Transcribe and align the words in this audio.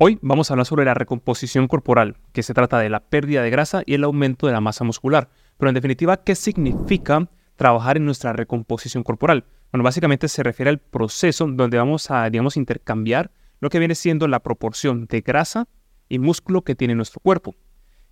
Hoy 0.00 0.16
vamos 0.22 0.48
a 0.48 0.54
hablar 0.54 0.64
sobre 0.64 0.84
la 0.84 0.94
recomposición 0.94 1.66
corporal, 1.66 2.18
que 2.32 2.44
se 2.44 2.54
trata 2.54 2.78
de 2.78 2.88
la 2.88 3.00
pérdida 3.00 3.42
de 3.42 3.50
grasa 3.50 3.82
y 3.84 3.94
el 3.94 4.04
aumento 4.04 4.46
de 4.46 4.52
la 4.52 4.60
masa 4.60 4.84
muscular. 4.84 5.28
Pero 5.56 5.70
en 5.70 5.74
definitiva, 5.74 6.18
¿qué 6.18 6.36
significa 6.36 7.28
trabajar 7.56 7.96
en 7.96 8.04
nuestra 8.04 8.32
recomposición 8.32 9.02
corporal? 9.02 9.44
Bueno, 9.72 9.82
básicamente 9.82 10.28
se 10.28 10.44
refiere 10.44 10.70
al 10.70 10.78
proceso 10.78 11.48
donde 11.48 11.78
vamos 11.78 12.12
a, 12.12 12.30
digamos, 12.30 12.56
intercambiar 12.56 13.32
lo 13.58 13.70
que 13.70 13.80
viene 13.80 13.96
siendo 13.96 14.28
la 14.28 14.38
proporción 14.38 15.06
de 15.06 15.20
grasa 15.20 15.66
y 16.08 16.20
músculo 16.20 16.62
que 16.62 16.76
tiene 16.76 16.94
nuestro 16.94 17.18
cuerpo. 17.18 17.56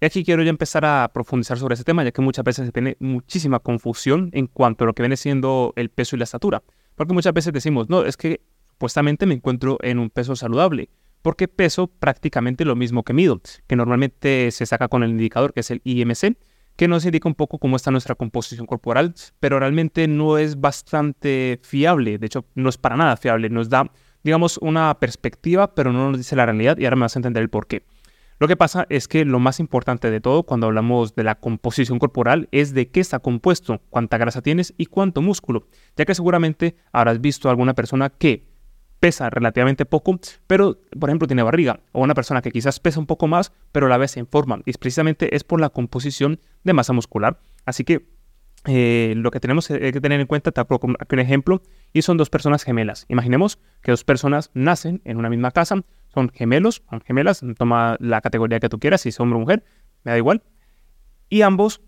Y 0.00 0.06
aquí 0.06 0.24
quiero 0.24 0.42
ya 0.42 0.50
empezar 0.50 0.84
a 0.84 1.08
profundizar 1.14 1.56
sobre 1.56 1.74
ese 1.74 1.84
tema, 1.84 2.02
ya 2.02 2.10
que 2.10 2.20
muchas 2.20 2.44
veces 2.44 2.66
se 2.66 2.72
tiene 2.72 2.96
muchísima 2.98 3.60
confusión 3.60 4.30
en 4.32 4.48
cuanto 4.48 4.82
a 4.82 4.88
lo 4.88 4.92
que 4.92 5.04
viene 5.04 5.16
siendo 5.16 5.72
el 5.76 5.90
peso 5.90 6.16
y 6.16 6.18
la 6.18 6.24
estatura. 6.24 6.64
Porque 6.96 7.14
muchas 7.14 7.32
veces 7.32 7.52
decimos, 7.52 7.88
no, 7.88 8.04
es 8.04 8.16
que 8.16 8.40
supuestamente 8.70 9.24
me 9.24 9.34
encuentro 9.34 9.78
en 9.82 10.00
un 10.00 10.10
peso 10.10 10.34
saludable, 10.34 10.90
porque 11.26 11.48
peso 11.48 11.88
prácticamente 11.88 12.64
lo 12.64 12.76
mismo 12.76 13.02
que 13.02 13.12
mido, 13.12 13.40
que 13.66 13.74
normalmente 13.74 14.48
se 14.52 14.64
saca 14.64 14.86
con 14.86 15.02
el 15.02 15.10
indicador 15.10 15.52
que 15.52 15.58
es 15.58 15.72
el 15.72 15.80
IMC, 15.82 16.36
que 16.76 16.86
nos 16.86 17.04
indica 17.04 17.28
un 17.28 17.34
poco 17.34 17.58
cómo 17.58 17.74
está 17.74 17.90
nuestra 17.90 18.14
composición 18.14 18.64
corporal, 18.64 19.12
pero 19.40 19.58
realmente 19.58 20.06
no 20.06 20.38
es 20.38 20.60
bastante 20.60 21.58
fiable, 21.64 22.18
de 22.18 22.26
hecho 22.26 22.44
no 22.54 22.68
es 22.68 22.78
para 22.78 22.96
nada 22.96 23.16
fiable, 23.16 23.50
nos 23.50 23.68
da, 23.68 23.90
digamos, 24.22 24.56
una 24.58 24.96
perspectiva, 25.00 25.74
pero 25.74 25.92
no 25.92 26.12
nos 26.12 26.18
dice 26.18 26.36
la 26.36 26.46
realidad 26.46 26.78
y 26.78 26.84
ahora 26.84 26.94
me 26.94 27.02
vas 27.02 27.16
a 27.16 27.18
entender 27.18 27.42
el 27.42 27.50
por 27.50 27.66
qué. 27.66 27.82
Lo 28.38 28.46
que 28.46 28.56
pasa 28.56 28.86
es 28.88 29.08
que 29.08 29.24
lo 29.24 29.40
más 29.40 29.58
importante 29.58 30.12
de 30.12 30.20
todo 30.20 30.44
cuando 30.44 30.68
hablamos 30.68 31.16
de 31.16 31.24
la 31.24 31.34
composición 31.34 31.98
corporal 31.98 32.48
es 32.52 32.72
de 32.72 32.88
qué 32.88 33.00
está 33.00 33.18
compuesto, 33.18 33.82
cuánta 33.90 34.16
grasa 34.16 34.42
tienes 34.42 34.74
y 34.78 34.86
cuánto 34.86 35.22
músculo, 35.22 35.66
ya 35.96 36.04
que 36.04 36.14
seguramente 36.14 36.76
habrás 36.92 37.20
visto 37.20 37.48
a 37.48 37.50
alguna 37.50 37.74
persona 37.74 38.10
que 38.10 38.46
pesa 39.00 39.30
relativamente 39.30 39.84
poco, 39.84 40.18
pero 40.46 40.78
por 40.98 41.10
ejemplo 41.10 41.26
tiene 41.26 41.42
barriga, 41.42 41.80
o 41.92 42.02
una 42.02 42.14
persona 42.14 42.42
que 42.42 42.50
quizás 42.50 42.80
pesa 42.80 42.98
un 42.98 43.06
poco 43.06 43.26
más, 43.26 43.52
pero 43.72 43.86
a 43.86 43.88
la 43.88 43.98
vez 43.98 44.16
en 44.16 44.26
forma, 44.26 44.60
y 44.64 44.72
precisamente 44.72 45.34
es 45.34 45.44
por 45.44 45.60
la 45.60 45.70
composición 45.70 46.40
de 46.64 46.72
masa 46.72 46.92
muscular. 46.92 47.38
Así 47.64 47.84
que 47.84 48.06
eh, 48.66 49.14
lo 49.16 49.30
que 49.30 49.38
tenemos 49.38 49.68
que 49.68 50.00
tener 50.00 50.20
en 50.20 50.26
cuenta, 50.26 50.50
te 50.50 50.64
pongo 50.64 50.88
un 50.88 51.18
ejemplo, 51.18 51.62
y 51.92 52.02
son 52.02 52.16
dos 52.16 52.30
personas 52.30 52.64
gemelas. 52.64 53.04
Imaginemos 53.08 53.58
que 53.82 53.92
dos 53.92 54.04
personas 54.04 54.50
nacen 54.54 55.00
en 55.04 55.18
una 55.18 55.30
misma 55.30 55.50
casa, 55.52 55.76
son 56.12 56.30
gemelos, 56.30 56.82
son 56.90 57.00
gemelas, 57.00 57.42
toma 57.56 57.96
la 58.00 58.20
categoría 58.20 58.58
que 58.58 58.68
tú 58.68 58.78
quieras, 58.78 59.02
si 59.02 59.10
es 59.10 59.20
hombre 59.20 59.36
o 59.36 59.40
mujer, 59.40 59.64
me 60.04 60.12
da 60.12 60.18
igual, 60.18 60.42
y 61.28 61.42
ambos 61.42 61.80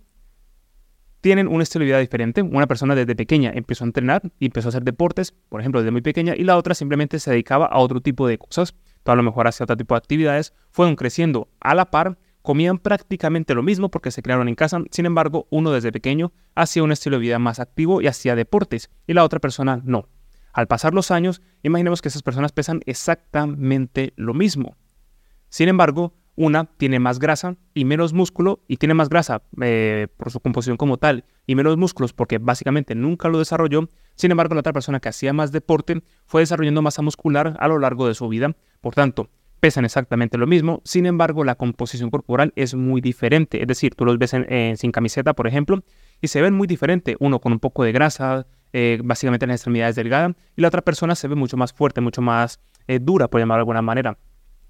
tienen 1.21 1.49
un 1.49 1.61
estilo 1.63 1.83
de 1.83 1.87
vida 1.87 1.99
diferente. 1.99 2.43
Una 2.43 2.67
persona 2.67 2.95
desde 2.95 3.17
pequeña 3.17 3.53
empezó 3.55 3.85
a 3.85 3.87
entrenar 3.87 4.23
y 4.39 4.47
empezó 4.47 4.69
a 4.69 4.71
hacer 4.71 4.85
deportes, 4.85 5.33
por 5.33 5.61
ejemplo, 5.61 5.81
desde 5.81 5.91
muy 5.91 6.03
pequeña, 6.03 6.35
y 6.37 6.45
la 6.45 6.57
otra 6.57 6.75
simplemente 6.75 7.19
se 7.19 7.31
dedicaba 7.31 7.67
a 7.67 7.79
otro 7.79 8.01
tipo 8.01 8.27
de 8.27 8.39
cosas. 8.39 8.75
A 9.05 9.15
lo 9.15 9.23
mejor 9.23 9.47
hacía 9.47 9.65
otro 9.65 9.77
tipo 9.77 9.95
de 9.95 9.99
actividades, 9.99 10.53
fueron 10.71 10.95
creciendo 10.95 11.49
a 11.61 11.75
la 11.75 11.91
par, 11.91 12.19
comían 12.43 12.79
prácticamente 12.79 13.55
lo 13.55 13.63
mismo 13.63 13.91
porque 13.91 14.11
se 14.11 14.23
crearon 14.23 14.49
en 14.49 14.55
casa. 14.55 14.83
Sin 14.91 15.07
embargo, 15.07 15.47
uno 15.51 15.71
desde 15.71 15.93
pequeño 15.93 16.33
hacía 16.55 16.83
un 16.83 16.93
estilo 16.93 17.17
de 17.17 17.23
vida 17.23 17.39
más 17.39 17.59
activo 17.59 18.03
y 18.03 18.07
hacía 18.07 18.37
deportes, 18.37 18.91
y 19.07 19.15
la 19.15 19.25
otra 19.25 19.41
persona 19.41 19.81
no. 19.85 20.09
Al 20.53 20.67
pasar 20.67 20.93
los 20.93 21.11
años, 21.11 21.41
imaginemos 21.63 22.03
que 22.03 22.09
esas 22.09 22.23
personas 22.23 22.53
pesan 22.53 22.81
exactamente 22.87 24.13
lo 24.17 24.35
mismo. 24.35 24.77
Sin 25.49 25.69
embargo, 25.69 26.15
una 26.39 26.67
tiene 26.77 27.01
más 27.01 27.19
grasa 27.19 27.57
y 27.75 27.85
menos 27.85 28.13
músculo 28.13 28.61
y 28.69 28.77
tiene 28.77 28.95
más 28.95 29.09
grasa 29.09 29.43
eh, 29.61 30.07
por 30.17 30.31
su 30.31 30.39
composición 30.39 30.77
como 30.77 30.97
tal 30.97 31.25
y 31.47 31.57
menos 31.57 31.77
músculos 31.77 32.13
porque 32.13 32.39
básicamente 32.39 32.95
nunca 32.95 33.29
lo 33.29 33.41
desarrolló. 33.41 33.91
Sin 34.15 34.31
embargo, 34.31 34.55
la 34.55 34.61
otra 34.61 34.73
persona 34.73 35.01
que 35.01 35.09
hacía 35.09 35.33
más 35.33 35.51
deporte 35.51 36.01
fue 36.27 36.43
desarrollando 36.43 36.81
masa 36.81 37.03
muscular 37.03 37.57
a 37.59 37.67
lo 37.67 37.81
largo 37.81 38.07
de 38.07 38.15
su 38.15 38.29
vida. 38.29 38.55
Por 38.81 38.95
tanto, 38.95 39.31
pesan 39.59 39.85
exactamente 39.85 40.39
lo 40.39 40.47
mismo. 40.47 40.81
Sin 40.85 41.07
embargo, 41.07 41.43
la 41.43 41.57
composición 41.57 42.09
corporal 42.09 42.53
es 42.55 42.77
muy 42.77 43.01
diferente. 43.01 43.61
Es 43.61 43.67
decir, 43.67 43.97
tú 43.97 44.05
los 44.05 44.17
ves 44.17 44.37
sin 44.77 44.93
camiseta, 44.93 45.35
por 45.35 45.49
ejemplo, 45.49 45.83
y 46.21 46.29
se 46.29 46.41
ven 46.41 46.55
muy 46.55 46.69
diferente. 46.69 47.17
Uno 47.19 47.41
con 47.41 47.53
un 47.53 47.59
poco 47.59 47.83
de 47.83 47.91
grasa, 47.91 48.47
eh, 48.73 49.01
básicamente 49.03 49.45
en 49.45 49.49
las 49.49 49.57
extremidades 49.57 49.97
delgadas, 49.97 50.37
y 50.57 50.63
la 50.63 50.69
otra 50.69 50.83
persona 50.83 51.17
se 51.17 51.27
ve 51.27 51.35
mucho 51.35 51.57
más 51.57 51.73
fuerte, 51.73 52.01
mucho 52.01 52.23
más 52.23 52.61
eh, 52.87 53.01
dura, 53.01 53.27
por 53.27 53.41
llamarlo 53.41 53.59
de 53.59 53.63
alguna 53.63 53.83
manera. 53.83 54.19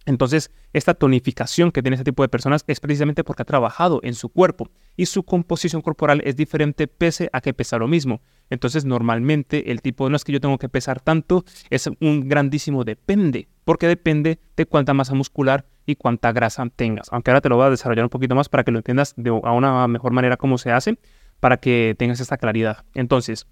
Entonces, 0.08 0.50
esta 0.72 0.94
tonificación 0.94 1.70
que 1.70 1.82
tiene 1.82 1.96
este 1.96 2.04
tipo 2.04 2.22
de 2.22 2.30
personas 2.30 2.64
es 2.66 2.80
precisamente 2.80 3.24
porque 3.24 3.42
ha 3.42 3.44
trabajado 3.44 4.00
en 4.02 4.14
su 4.14 4.30
cuerpo 4.30 4.70
y 4.96 5.04
su 5.04 5.22
composición 5.22 5.82
corporal 5.82 6.22
es 6.24 6.34
diferente 6.34 6.86
pese 6.86 7.28
a 7.34 7.42
que 7.42 7.52
pesa 7.52 7.76
lo 7.76 7.88
mismo. 7.88 8.22
Entonces, 8.48 8.86
normalmente 8.86 9.70
el 9.70 9.82
tipo 9.82 10.08
no 10.08 10.16
es 10.16 10.24
que 10.24 10.32
yo 10.32 10.41
tengo 10.41 10.56
que 10.56 10.70
pesar 10.70 11.00
tanto, 11.00 11.44
es 11.69 11.91
un 12.00 12.26
grandísimo 12.26 12.84
depende, 12.84 13.48
porque 13.66 13.86
depende 13.86 14.38
de 14.56 14.64
cuánta 14.64 14.94
masa 14.94 15.12
muscular 15.12 15.66
y 15.84 15.96
cuánta 15.96 16.32
grasa 16.32 16.66
tengas. 16.75 17.08
Aunque 17.12 17.30
ahora 17.30 17.42
te 17.42 17.50
lo 17.50 17.56
voy 17.56 17.66
a 17.66 17.70
desarrollar 17.70 18.06
un 18.06 18.10
poquito 18.10 18.34
más 18.34 18.48
para 18.48 18.64
que 18.64 18.70
lo 18.70 18.78
entiendas 18.78 19.12
de 19.19 19.28
a 19.28 19.52
una 19.52 19.86
mejor 19.88 20.12
manera 20.12 20.38
cómo 20.38 20.56
se 20.56 20.72
hace, 20.72 20.98
para 21.38 21.58
que 21.58 21.94
tengas 21.98 22.20
esta 22.20 22.38
claridad. 22.38 22.86
Entonces, 22.94 23.46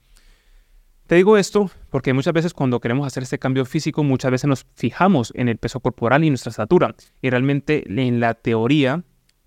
te 1.07 1.15
digo 1.15 1.37
esto 1.37 1.71
porque 1.91 2.13
muchas 2.13 2.33
veces 2.33 2.53
cuando 2.53 2.81
queremos 2.81 3.07
hacer 3.07 3.23
este 3.23 3.39
cambio 3.39 3.65
físico, 3.65 4.03
muchas 4.03 4.31
veces 4.31 4.49
nos 4.49 4.67
fijamos 4.75 5.33
en 5.37 5.49
el 5.49 5.57
peso 5.57 5.81
corporal 5.81 6.25
y 6.25 6.31
nuestra 6.31 6.51
estatura. 6.51 6.95
Y 7.23 7.31
realmente 7.31 7.85
en 7.87 8.21
la 8.21 8.35
teoría 8.35 9.05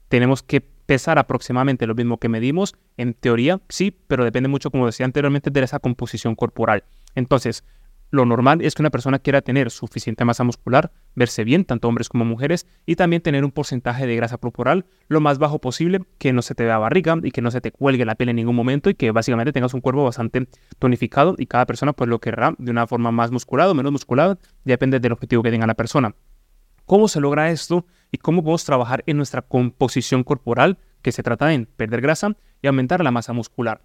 tenemos 0.08 0.42
que 0.42 0.62
pesar 0.62 1.20
aproximadamente 1.20 1.86
lo 1.86 1.96
mismo 1.96 2.18
que 2.18 2.30
medimos. 2.30 2.76
En 2.98 3.14
teoría 3.14 3.62
sí, 3.70 3.96
pero 4.08 4.24
depende 4.24 4.50
mucho, 4.50 4.72
como 4.72 4.86
decía 4.86 5.06
anteriormente, 5.06 5.52
de 5.52 5.62
esa 5.62 5.80
composición 5.80 6.36
corporal. 6.36 6.84
Entonces, 7.14 7.64
lo 8.12 8.26
normal 8.26 8.62
es 8.62 8.74
que 8.74 8.82
una 8.82 8.90
persona 8.90 9.20
quiera 9.20 9.42
tener 9.42 9.70
suficiente 9.70 10.26
masa 10.26 10.44
muscular, 10.44 10.92
verse 11.16 11.44
bien, 11.44 11.66
tanto 11.66 11.88
hombres 11.88 12.10
como 12.10 12.26
mujeres, 12.26 12.66
y 12.86 12.96
también 12.96 13.22
tener 13.22 13.44
un 13.46 13.52
porcentaje 13.52 14.08
de 14.08 14.16
grasa 14.16 14.38
corporal 14.38 14.86
lo 15.08 15.22
más 15.22 15.38
bajo 15.38 15.60
posible, 15.60 16.02
que 16.18 16.34
no 16.34 16.42
se 16.42 16.56
te 16.56 16.64
vea 16.64 16.78
barriga 16.78 17.18
y 17.24 17.32
que 17.32 17.42
no 17.42 17.52
se 17.52 17.62
te 17.62 17.72
cuelgue 17.72 18.06
la 18.06 18.16
piel 18.16 18.30
en 18.30 18.38
ningún 18.38 18.56
momento 18.56 18.90
y 18.90 18.96
que 18.96 19.12
básicamente 19.12 19.54
tengas 19.54 19.74
un 19.74 19.82
cuerpo 19.82 20.04
bastante 20.04 20.48
tonificado 20.80 21.36
y 21.38 21.46
cada 21.46 21.66
persona 21.66 21.94
pues 21.94 22.10
lo 22.10 22.20
querrá 22.20 22.56
de 22.58 22.72
una 22.72 22.88
forma 22.88 23.12
más 23.12 23.32
musculada 23.32 23.72
o 23.72 23.76
menos 23.76 23.92
musculada, 23.92 24.40
depende 24.64 25.00
del 25.00 25.12
objetivo 25.12 25.44
que 25.44 25.52
tenga 25.52 25.68
la 25.68 25.76
persona. 25.76 26.16
¿Cómo 26.86 27.08
se 27.08 27.20
logra 27.20 27.52
esto 27.52 27.86
y 28.12 28.18
cómo 28.18 28.42
podemos 28.42 28.66
trabajar 28.66 29.04
en 29.06 29.18
nuestra 29.18 29.44
composición 29.44 30.24
corporal, 30.24 30.80
que 31.04 31.12
se 31.12 31.22
trata 31.22 31.54
en 31.54 31.68
perder 31.68 32.02
grasa 32.02 32.36
y 32.64 32.68
aumentar 32.68 33.04
la 33.04 33.12
masa 33.12 33.32
muscular? 33.32 33.82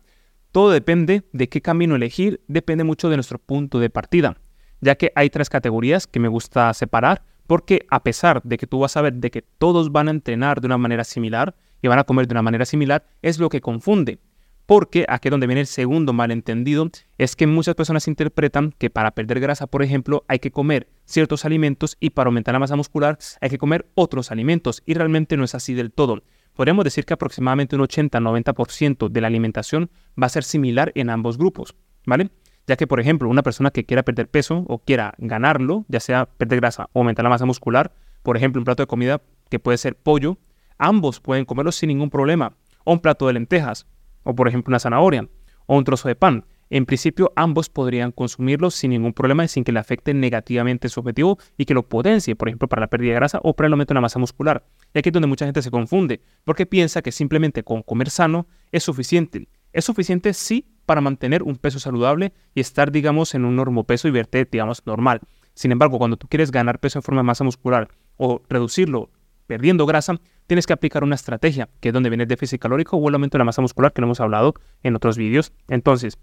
Todo 0.54 0.70
depende 0.70 1.24
de 1.32 1.48
qué 1.48 1.60
camino 1.60 1.96
elegir, 1.96 2.40
depende 2.46 2.84
mucho 2.84 3.08
de 3.08 3.16
nuestro 3.16 3.40
punto 3.40 3.80
de 3.80 3.90
partida, 3.90 4.36
ya 4.80 4.94
que 4.94 5.10
hay 5.16 5.28
tres 5.28 5.50
categorías 5.50 6.06
que 6.06 6.20
me 6.20 6.28
gusta 6.28 6.72
separar, 6.74 7.24
porque 7.48 7.84
a 7.90 8.04
pesar 8.04 8.40
de 8.44 8.56
que 8.56 8.68
tú 8.68 8.78
vas 8.78 8.96
a 8.96 9.02
ver 9.02 9.14
de 9.14 9.32
que 9.32 9.42
todos 9.42 9.90
van 9.90 10.06
a 10.06 10.12
entrenar 10.12 10.60
de 10.60 10.66
una 10.66 10.78
manera 10.78 11.02
similar 11.02 11.56
y 11.82 11.88
van 11.88 11.98
a 11.98 12.04
comer 12.04 12.28
de 12.28 12.34
una 12.34 12.42
manera 12.42 12.66
similar, 12.66 13.04
es 13.20 13.40
lo 13.40 13.48
que 13.48 13.60
confunde. 13.60 14.20
Porque 14.64 15.04
aquí 15.08 15.26
es 15.26 15.30
donde 15.32 15.48
viene 15.48 15.62
el 15.62 15.66
segundo 15.66 16.12
malentendido, 16.12 16.88
es 17.18 17.34
que 17.34 17.48
muchas 17.48 17.74
personas 17.74 18.06
interpretan 18.06 18.72
que 18.78 18.90
para 18.90 19.10
perder 19.10 19.40
grasa, 19.40 19.66
por 19.66 19.82
ejemplo, 19.82 20.24
hay 20.28 20.38
que 20.38 20.52
comer 20.52 20.88
ciertos 21.04 21.44
alimentos 21.44 21.96
y 21.98 22.10
para 22.10 22.28
aumentar 22.28 22.52
la 22.52 22.60
masa 22.60 22.76
muscular 22.76 23.18
hay 23.40 23.50
que 23.50 23.58
comer 23.58 23.90
otros 23.94 24.30
alimentos. 24.30 24.84
Y 24.86 24.94
realmente 24.94 25.36
no 25.36 25.42
es 25.42 25.56
así 25.56 25.74
del 25.74 25.90
todo 25.90 26.22
podríamos 26.54 26.84
decir 26.84 27.04
que 27.04 27.14
aproximadamente 27.14 27.76
un 27.76 27.82
80-90% 27.82 29.08
de 29.08 29.20
la 29.20 29.26
alimentación 29.26 29.90
va 30.20 30.26
a 30.26 30.30
ser 30.30 30.44
similar 30.44 30.92
en 30.94 31.10
ambos 31.10 31.38
grupos, 31.38 31.74
¿vale? 32.06 32.30
Ya 32.66 32.76
que, 32.76 32.86
por 32.86 33.00
ejemplo, 33.00 33.28
una 33.28 33.42
persona 33.42 33.70
que 33.70 33.84
quiera 33.84 34.02
perder 34.02 34.28
peso 34.28 34.64
o 34.68 34.78
quiera 34.78 35.14
ganarlo, 35.18 35.84
ya 35.88 36.00
sea 36.00 36.26
perder 36.26 36.60
grasa 36.60 36.88
o 36.92 37.00
aumentar 37.00 37.22
la 37.22 37.28
masa 37.28 37.44
muscular, 37.44 37.92
por 38.22 38.36
ejemplo, 38.36 38.60
un 38.60 38.64
plato 38.64 38.82
de 38.82 38.86
comida 38.86 39.20
que 39.50 39.58
puede 39.58 39.76
ser 39.76 39.96
pollo, 39.96 40.38
ambos 40.78 41.20
pueden 41.20 41.44
comerlo 41.44 41.72
sin 41.72 41.88
ningún 41.88 42.08
problema. 42.08 42.56
O 42.84 42.92
un 42.92 43.00
plato 43.00 43.26
de 43.26 43.34
lentejas, 43.34 43.86
o 44.22 44.34
por 44.34 44.48
ejemplo 44.48 44.70
una 44.70 44.78
zanahoria, 44.78 45.28
o 45.66 45.76
un 45.76 45.84
trozo 45.84 46.08
de 46.08 46.16
pan. 46.16 46.46
En 46.70 46.86
principio, 46.86 47.32
ambos 47.36 47.68
podrían 47.68 48.12
consumirlo 48.12 48.70
sin 48.70 48.90
ningún 48.90 49.12
problema 49.12 49.44
y 49.44 49.48
sin 49.48 49.64
que 49.64 49.72
le 49.72 49.78
afecte 49.78 50.14
negativamente 50.14 50.88
su 50.88 51.00
objetivo 51.00 51.38
y 51.56 51.66
que 51.66 51.74
lo 51.74 51.88
potencie, 51.88 52.36
por 52.36 52.48
ejemplo, 52.48 52.68
para 52.68 52.80
la 52.80 52.88
pérdida 52.88 53.10
de 53.10 53.16
grasa 53.16 53.40
o 53.42 53.54
para 53.54 53.66
el 53.66 53.72
aumento 53.72 53.92
de 53.92 53.96
la 53.96 54.00
masa 54.00 54.18
muscular. 54.18 54.64
Y 54.92 54.98
aquí 54.98 55.10
es 55.10 55.12
donde 55.12 55.28
mucha 55.28 55.44
gente 55.44 55.62
se 55.62 55.70
confunde, 55.70 56.20
porque 56.44 56.66
piensa 56.66 57.02
que 57.02 57.12
simplemente 57.12 57.62
con 57.62 57.82
comer 57.82 58.10
sano 58.10 58.46
es 58.72 58.82
suficiente. 58.82 59.48
Es 59.72 59.84
suficiente, 59.84 60.32
sí, 60.32 60.66
para 60.86 61.00
mantener 61.00 61.42
un 61.42 61.56
peso 61.56 61.78
saludable 61.78 62.32
y 62.54 62.60
estar, 62.60 62.92
digamos, 62.92 63.34
en 63.34 63.44
un 63.44 63.56
normopeso 63.56 64.08
y 64.08 64.10
verte, 64.10 64.46
digamos, 64.50 64.86
normal. 64.86 65.20
Sin 65.54 65.72
embargo, 65.72 65.98
cuando 65.98 66.16
tú 66.16 66.28
quieres 66.28 66.50
ganar 66.50 66.78
peso 66.80 66.98
en 66.98 67.02
forma 67.02 67.20
de 67.20 67.26
masa 67.26 67.44
muscular 67.44 67.88
o 68.16 68.42
reducirlo 68.48 69.10
perdiendo 69.46 69.86
grasa, 69.86 70.16
tienes 70.46 70.66
que 70.66 70.72
aplicar 70.72 71.04
una 71.04 71.14
estrategia, 71.14 71.68
que 71.80 71.88
es 71.88 71.94
donde 71.94 72.08
viene 72.08 72.24
el 72.24 72.28
déficit 72.28 72.60
calórico 72.60 72.96
o 72.96 73.08
el 73.08 73.14
aumento 73.14 73.36
de 73.36 73.40
la 73.40 73.44
masa 73.44 73.62
muscular, 73.62 73.92
que 73.92 74.00
lo 74.00 74.06
hemos 74.06 74.20
hablado 74.20 74.54
en 74.82 74.96
otros 74.96 75.16
vídeos. 75.16 75.52
Entonces, 75.68 76.18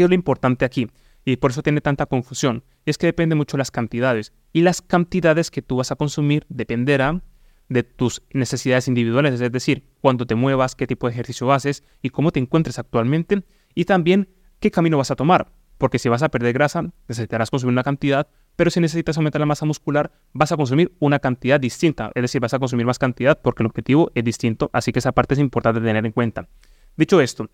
¿Qué 0.00 0.04
es 0.04 0.08
lo 0.08 0.14
importante 0.14 0.64
aquí? 0.64 0.88
Y 1.26 1.36
por 1.36 1.50
eso 1.50 1.62
tiene 1.62 1.82
tanta 1.82 2.06
confusión. 2.06 2.64
Es 2.86 2.96
que 2.96 3.04
depende 3.04 3.34
mucho 3.34 3.58
de 3.58 3.60
las 3.60 3.70
cantidades. 3.70 4.32
Y 4.50 4.62
las 4.62 4.80
cantidades 4.80 5.50
que 5.50 5.60
tú 5.60 5.76
vas 5.76 5.92
a 5.92 5.96
consumir 5.96 6.46
dependerán 6.48 7.22
de 7.68 7.82
tus 7.82 8.22
necesidades 8.32 8.88
individuales, 8.88 9.38
es 9.38 9.52
decir, 9.52 9.84
cuánto 10.00 10.26
te 10.26 10.36
muevas, 10.36 10.74
qué 10.74 10.86
tipo 10.86 11.06
de 11.06 11.12
ejercicio 11.12 11.52
haces 11.52 11.84
y 12.00 12.08
cómo 12.08 12.30
te 12.30 12.40
encuentres 12.40 12.78
actualmente. 12.78 13.44
Y 13.74 13.84
también 13.84 14.30
qué 14.58 14.70
camino 14.70 14.96
vas 14.96 15.10
a 15.10 15.16
tomar. 15.16 15.52
Porque 15.76 15.98
si 15.98 16.08
vas 16.08 16.22
a 16.22 16.30
perder 16.30 16.54
grasa, 16.54 16.90
necesitarás 17.06 17.50
consumir 17.50 17.74
una 17.74 17.82
cantidad, 17.82 18.26
pero 18.56 18.70
si 18.70 18.80
necesitas 18.80 19.18
aumentar 19.18 19.40
la 19.40 19.44
masa 19.44 19.66
muscular, 19.66 20.12
vas 20.32 20.50
a 20.50 20.56
consumir 20.56 20.94
una 20.98 21.18
cantidad 21.18 21.60
distinta, 21.60 22.10
es 22.14 22.22
decir, 22.22 22.40
vas 22.40 22.54
a 22.54 22.58
consumir 22.58 22.86
más 22.86 22.98
cantidad 22.98 23.38
porque 23.38 23.62
el 23.62 23.66
objetivo 23.66 24.10
es 24.14 24.24
distinto, 24.24 24.70
así 24.72 24.92
que 24.92 25.00
esa 25.00 25.12
parte 25.12 25.34
es 25.34 25.40
importante 25.40 25.80
tener 25.80 26.06
en 26.06 26.12
cuenta. 26.12 26.48
Dicho 26.96 27.20
esto, 27.20 27.50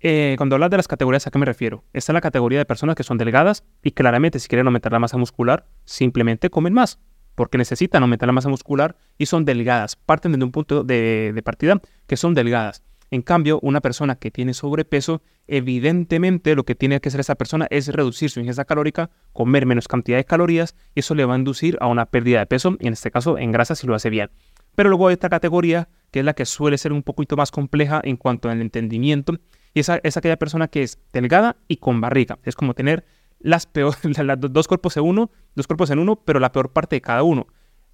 eh, 0.00 0.34
cuando 0.38 0.56
hablas 0.56 0.70
de 0.70 0.78
las 0.78 0.88
categorías, 0.88 1.26
¿a 1.26 1.30
qué 1.30 1.38
me 1.38 1.46
refiero? 1.46 1.84
Esta 1.92 2.12
es 2.12 2.14
la 2.14 2.20
categoría 2.20 2.58
de 2.58 2.64
personas 2.64 2.96
que 2.96 3.02
son 3.02 3.18
delgadas 3.18 3.64
y 3.82 3.92
claramente 3.92 4.38
si 4.38 4.48
quieren 4.48 4.66
aumentar 4.66 4.92
la 4.92 4.98
masa 4.98 5.18
muscular, 5.18 5.66
simplemente 5.84 6.48
comen 6.48 6.72
más, 6.72 6.98
porque 7.34 7.58
necesitan 7.58 8.02
aumentar 8.02 8.26
la 8.26 8.32
masa 8.32 8.48
muscular 8.48 8.96
y 9.18 9.26
son 9.26 9.44
delgadas. 9.44 9.96
Parten 9.96 10.32
de 10.32 10.44
un 10.44 10.52
punto 10.52 10.84
de, 10.84 11.32
de 11.34 11.42
partida 11.42 11.80
que 12.06 12.16
son 12.16 12.34
delgadas. 12.34 12.82
En 13.12 13.22
cambio, 13.22 13.58
una 13.62 13.80
persona 13.80 14.14
que 14.14 14.30
tiene 14.30 14.54
sobrepeso, 14.54 15.22
evidentemente 15.48 16.54
lo 16.54 16.64
que 16.64 16.76
tiene 16.76 17.00
que 17.00 17.08
hacer 17.08 17.20
esa 17.20 17.34
persona 17.34 17.66
es 17.68 17.88
reducir 17.88 18.30
su 18.30 18.38
ingesta 18.38 18.64
calórica, 18.64 19.10
comer 19.32 19.66
menos 19.66 19.88
cantidad 19.88 20.16
de 20.16 20.24
calorías 20.24 20.76
y 20.94 21.00
eso 21.00 21.16
le 21.16 21.24
va 21.24 21.34
a 21.34 21.38
inducir 21.38 21.76
a 21.80 21.88
una 21.88 22.06
pérdida 22.06 22.38
de 22.38 22.46
peso, 22.46 22.76
y 22.78 22.86
en 22.86 22.92
este 22.92 23.10
caso 23.10 23.36
en 23.36 23.50
grasa 23.50 23.74
si 23.74 23.88
lo 23.88 23.96
hace 23.96 24.10
bien. 24.10 24.30
Pero 24.76 24.88
luego 24.88 25.08
hay 25.08 25.14
esta 25.14 25.28
categoría 25.28 25.88
que 26.12 26.20
es 26.20 26.24
la 26.24 26.34
que 26.34 26.46
suele 26.46 26.78
ser 26.78 26.92
un 26.92 27.02
poquito 27.02 27.36
más 27.36 27.50
compleja 27.50 28.00
en 28.04 28.16
cuanto 28.16 28.48
al 28.48 28.60
entendimiento 28.60 29.38
y 29.74 29.80
esa 29.80 30.00
es 30.02 30.16
aquella 30.16 30.38
persona 30.38 30.68
que 30.68 30.82
es 30.82 30.98
delgada 31.12 31.56
y 31.68 31.76
con 31.76 32.00
barriga. 32.00 32.38
Es 32.44 32.56
como 32.56 32.74
tener 32.74 33.04
las 33.38 33.66
peor, 33.66 33.94
las 34.24 34.38
dos 34.40 34.68
cuerpos 34.68 34.96
en 34.96 35.04
uno, 35.04 35.30
dos 35.54 35.66
cuerpos 35.66 35.90
en 35.90 35.98
uno, 35.98 36.16
pero 36.16 36.40
la 36.40 36.52
peor 36.52 36.72
parte 36.72 36.96
de 36.96 37.00
cada 37.00 37.22
uno. 37.22 37.46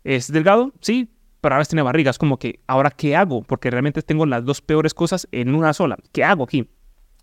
Es 0.04 0.30
delgado, 0.30 0.72
sí, 0.80 1.10
pero 1.40 1.54
ahora 1.54 1.64
tiene 1.64 1.82
barriga. 1.82 2.10
Es 2.10 2.18
como 2.18 2.38
que, 2.38 2.60
¿ahora 2.66 2.90
qué 2.90 3.16
hago? 3.16 3.42
Porque 3.42 3.70
realmente 3.70 4.02
tengo 4.02 4.26
las 4.26 4.44
dos 4.44 4.60
peores 4.60 4.94
cosas 4.94 5.28
en 5.32 5.54
una 5.54 5.72
sola. 5.72 5.96
¿Qué 6.12 6.24
hago 6.24 6.44
aquí? 6.44 6.68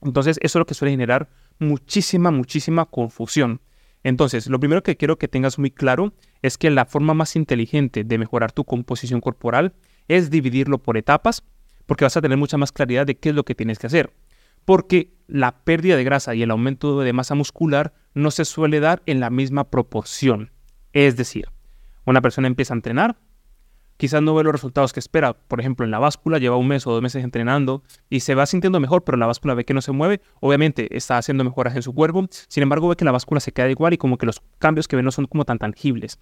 Entonces, 0.01 0.38
eso 0.41 0.57
es 0.57 0.61
lo 0.61 0.65
que 0.65 0.73
suele 0.73 0.91
generar 0.91 1.29
muchísima, 1.59 2.31
muchísima 2.31 2.85
confusión. 2.85 3.61
Entonces, 4.03 4.47
lo 4.47 4.59
primero 4.59 4.83
que 4.83 4.97
quiero 4.97 5.17
que 5.17 5.29
tengas 5.29 5.57
muy 5.57 5.71
claro 5.71 6.13
es 6.41 6.57
que 6.57 6.69
la 6.69 6.85
forma 6.85 7.13
más 7.13 7.35
inteligente 7.38 8.03
de 8.03 8.17
mejorar 8.17 8.51
tu 8.51 8.65
composición 8.65 9.21
corporal 9.21 9.73
es 10.09 10.29
dividirlo 10.29 10.77
por 10.77 10.97
etapas, 10.97 11.44
porque 11.85 12.03
vas 12.03 12.17
a 12.17 12.21
tener 12.21 12.38
mucha 12.38 12.57
más 12.57 12.73
claridad 12.73 13.05
de 13.05 13.15
qué 13.15 13.29
es 13.29 13.35
lo 13.35 13.44
que 13.44 13.55
tienes 13.55 13.79
que 13.79 13.88
hacer. 13.88 14.11
Porque 14.65 15.13
la 15.27 15.63
pérdida 15.63 15.95
de 15.95 16.04
grasa 16.04 16.36
y 16.36 16.44
el 16.44 16.51
aumento 16.51 17.00
de 17.00 17.13
masa 17.13 17.36
muscular 17.36 17.94
no 18.13 18.31
se 18.31 18.45
suele 18.45 18.80
dar 18.80 19.01
en 19.06 19.19
la 19.19 19.30
misma 19.30 19.69
proporción. 19.69 20.51
Es 20.92 21.15
decir, 21.18 21.48
una 22.06 22.21
persona 22.21 22.48
empieza 22.48 22.74
a 22.74 22.75
entrenar, 22.75 23.18
quizás 23.98 24.21
no 24.21 24.36
ve 24.36 24.44
los 24.44 24.54
resultados 24.54 24.94
que 24.94 25.00
espera. 25.00 25.33
Por 25.33 25.60
ejemplo, 25.60 25.86
en 25.86 25.92
la 25.92 26.00
báscula 26.00 26.38
lleva 26.38 26.57
un 26.57 26.68
mes 26.68 26.86
o 26.86 26.92
dos 26.92 27.01
meses 27.01 27.24
entrenando 27.24 27.83
y 28.10 28.19
se 28.19 28.36
va 28.36 28.45
sintiendo 28.45 28.80
mejor, 28.80 29.04
pero 29.04 29.18
la 29.18 29.25
báscula 29.25 29.54
ve 29.54 29.65
que 29.65 29.74
no 29.74 29.81
se 29.81 29.92
mueve. 29.92 30.21
Obviamente 30.39 30.95
está 30.95 31.18
haciendo 31.18 31.44
mejoras 31.44 31.75
en 31.75 31.81
su 31.81 31.94
cuerpo, 31.94 32.27
sin 32.30 32.63
embargo 32.63 32.89
ve 32.89 32.95
que 32.95 33.06
la 33.06 33.12
báscula 33.12 33.39
se 33.39 33.51
queda 33.51 33.69
igual 33.69 33.94
y 33.94 33.98
como 33.98 34.18
que 34.18 34.25
los 34.25 34.42
cambios 34.60 34.88
que 34.88 34.95
ve 34.95 35.04
no 35.04 35.12
son 35.12 35.25
como 35.25 35.45
tan 35.45 35.57
tangibles. 35.57 36.19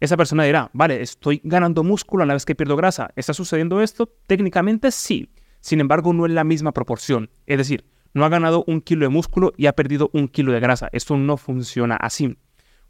Esa 0.00 0.16
persona 0.16 0.44
dirá, 0.44 0.70
vale, 0.72 1.02
estoy 1.02 1.40
ganando 1.42 1.82
músculo 1.82 2.22
a 2.22 2.26
la 2.26 2.34
vez 2.34 2.44
que 2.44 2.54
pierdo 2.54 2.76
grasa. 2.76 3.10
¿Está 3.16 3.34
sucediendo 3.34 3.82
esto? 3.82 4.06
Técnicamente 4.26 4.92
sí. 4.92 5.28
Sin 5.68 5.80
embargo, 5.80 6.14
no 6.14 6.24
es 6.24 6.32
la 6.32 6.44
misma 6.44 6.72
proporción. 6.72 7.28
Es 7.44 7.58
decir, 7.58 7.84
no 8.14 8.24
ha 8.24 8.30
ganado 8.30 8.64
un 8.66 8.80
kilo 8.80 9.04
de 9.04 9.10
músculo 9.10 9.52
y 9.58 9.66
ha 9.66 9.74
perdido 9.74 10.08
un 10.14 10.26
kilo 10.26 10.52
de 10.52 10.60
grasa. 10.60 10.88
Esto 10.92 11.18
no 11.18 11.36
funciona 11.36 11.94
así. 11.96 12.38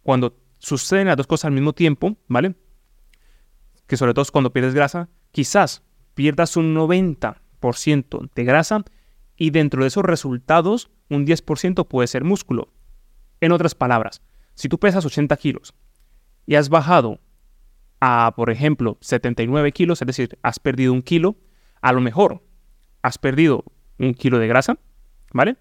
Cuando 0.04 0.36
suceden 0.58 1.08
las 1.08 1.16
dos 1.16 1.26
cosas 1.26 1.46
al 1.46 1.54
mismo 1.54 1.72
tiempo, 1.72 2.16
¿vale? 2.28 2.54
que 3.88 3.96
sobre 3.96 4.14
todo 4.14 4.26
cuando 4.30 4.52
pierdes 4.52 4.74
grasa, 4.74 5.08
quizás 5.32 5.82
pierdas 6.14 6.56
un 6.56 6.72
90% 6.76 8.30
de 8.32 8.44
grasa 8.44 8.84
y 9.36 9.50
dentro 9.50 9.82
de 9.82 9.88
esos 9.88 10.04
resultados 10.04 10.88
un 11.10 11.26
10% 11.26 11.88
puede 11.88 12.06
ser 12.06 12.22
músculo. 12.22 12.72
En 13.40 13.50
otras 13.50 13.74
palabras, 13.74 14.22
si 14.54 14.68
tú 14.68 14.78
pesas 14.78 15.04
80 15.04 15.36
kilos 15.38 15.74
y 16.46 16.54
has 16.54 16.68
bajado 16.68 17.18
a, 17.98 18.34
por 18.36 18.50
ejemplo, 18.50 18.98
79 19.00 19.72
kilos, 19.72 20.00
es 20.00 20.06
decir, 20.06 20.38
has 20.42 20.60
perdido 20.60 20.92
un 20.92 21.02
kilo, 21.02 21.34
a 21.80 21.92
lo 21.92 22.00
mejor 22.00 22.46
has 23.02 23.18
perdido 23.18 23.64
un 23.98 24.14
kilo 24.14 24.38
de 24.38 24.48
grasa, 24.48 24.78
¿vale? 25.32 25.56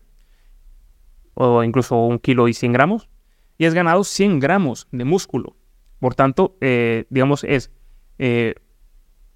O 1.34 1.64
incluso 1.64 1.96
un 1.96 2.20
kilo 2.20 2.48
y 2.48 2.54
100 2.54 2.74
gramos, 2.74 3.10
y 3.58 3.66
has 3.66 3.74
ganado 3.74 4.04
100 4.04 4.40
gramos 4.40 4.88
de 4.92 5.06
músculo. 5.06 5.56
Por 6.00 6.16
tanto, 6.16 6.58
eh, 6.62 7.06
digamos, 7.10 7.44
es 7.44 7.72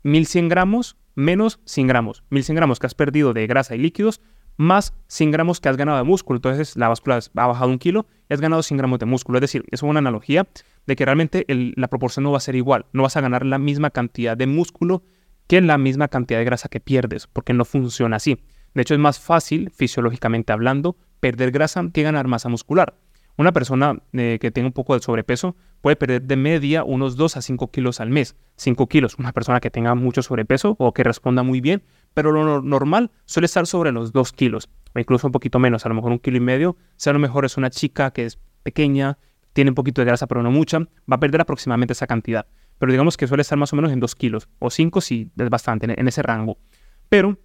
1100 0.04 0.46
eh, 0.46 0.50
gramos 0.50 0.98
menos 1.16 1.60
100 1.66 1.88
gramos. 1.88 2.24
1100 2.30 2.56
gramos 2.56 2.80
que 2.80 2.88
has 2.88 2.96
perdido 2.96 3.34
de 3.34 3.48
grasa 3.48 3.76
y 3.76 3.80
líquidos 3.80 4.22
más 4.58 4.94
100 5.08 5.32
gramos 5.32 5.60
que 5.60 5.70
has 5.70 5.78
ganado 5.78 5.98
de 5.98 6.04
músculo. 6.04 6.38
Entonces 6.38 6.76
la 6.76 6.88
báscula 6.88 7.20
ha 7.36 7.48
bajado 7.48 7.70
un 7.70 7.80
kilo 7.80 8.06
y 8.30 8.34
has 8.34 8.42
ganado 8.42 8.64
100 8.64 8.78
gramos 8.78 9.00
de 9.00 9.06
músculo. 9.06 9.38
Es 9.38 9.42
decir, 9.42 9.66
es 9.72 9.82
una 9.82 10.00
analogía 10.00 10.48
de 10.86 10.96
que 10.96 11.06
realmente 11.06 11.46
la 11.48 11.88
proporción 11.88 12.24
no 12.24 12.32
va 12.32 12.38
a 12.38 12.42
ser 12.42 12.56
igual. 12.56 12.86
No 12.94 13.04
vas 13.04 13.18
a 13.18 13.22
ganar 13.22 13.46
la 13.46 13.58
misma 13.58 13.90
cantidad 13.90 14.38
de 14.38 14.48
músculo 14.48 15.04
que 15.52 15.60
la 15.60 15.78
misma 15.78 16.08
cantidad 16.08 16.40
de 16.40 16.46
grasa 16.46 16.70
que 16.70 16.80
pierdes, 16.80 17.28
porque 17.28 17.52
no 17.52 17.66
funciona 17.66 18.16
así. 18.16 18.40
De 18.74 18.84
hecho, 18.84 18.94
es 18.94 19.02
más 19.02 19.20
fácil, 19.20 19.70
fisiológicamente 19.70 20.54
hablando, 20.54 20.96
perder 21.20 21.52
grasa 21.52 21.84
que 21.94 22.04
ganar 22.04 22.30
masa 22.30 22.48
muscular. 22.48 22.96
Una 23.36 23.52
persona 23.52 24.02
eh, 24.14 24.38
que 24.40 24.50
tenga 24.52 24.68
un 24.68 24.72
poco 24.72 24.94
de 24.94 25.02
sobrepeso 25.02 25.58
puede 25.82 25.98
perder 25.98 26.22
de 26.22 26.38
media 26.38 26.86
unos 26.86 27.18
2 27.18 27.36
a 27.36 27.42
5 27.42 27.70
kilos 27.70 28.00
al 28.00 28.12
mes. 28.12 28.38
5 28.56 28.88
kilos, 28.88 29.18
una 29.20 29.34
persona 29.34 29.60
que 29.60 29.70
tenga 29.70 29.94
mucho 29.94 30.24
sobrepeso 30.24 30.78
o 30.80 30.94
que 30.94 31.04
responda 31.04 31.44
muy 31.44 31.60
bien, 31.60 31.84
pero 32.14 32.32
lo 32.32 32.62
normal 32.62 33.12
suele 33.26 33.48
estar 33.48 33.68
sobre 33.68 33.92
los 33.92 34.14
2 34.14 34.32
kilos, 34.32 34.70
o 34.96 35.00
incluso 35.00 35.28
un 35.28 35.34
poquito 35.34 35.60
menos, 35.60 35.86
a 35.86 35.90
lo 35.90 35.96
mejor 35.96 36.14
un 36.14 36.20
kilo 36.20 36.38
y 36.38 36.40
medio. 36.40 36.78
Si 36.96 37.10
a 37.10 37.14
lo 37.14 37.20
mejor 37.20 37.44
es 37.44 37.58
una 37.58 37.70
chica 37.70 38.12
que 38.12 38.24
es 38.24 38.40
pequeña, 38.64 39.18
tiene 39.52 39.72
un 39.72 39.76
poquito 39.76 40.00
de 40.00 40.06
grasa, 40.06 40.28
pero 40.28 40.44
no 40.44 40.50
mucha, 40.50 40.80
va 40.80 41.18
a 41.18 41.20
perder 41.20 41.42
aproximadamente 41.42 41.92
esa 41.92 42.08
cantidad. 42.08 42.48
Pero 42.82 42.92
digamos 42.92 43.16
que 43.16 43.28
suele 43.28 43.42
estar 43.42 43.60
más 43.60 43.72
o 43.74 43.76
menos 43.76 43.92
en 43.92 44.00
2 44.00 44.16
kilos, 44.16 44.50
o 44.58 44.72
5 44.72 45.02
si 45.02 45.30
es 45.38 45.50
bastante, 45.52 45.86
en 45.88 46.08
ese 46.08 46.24
rango. 46.24 46.58
Pero 47.10 47.38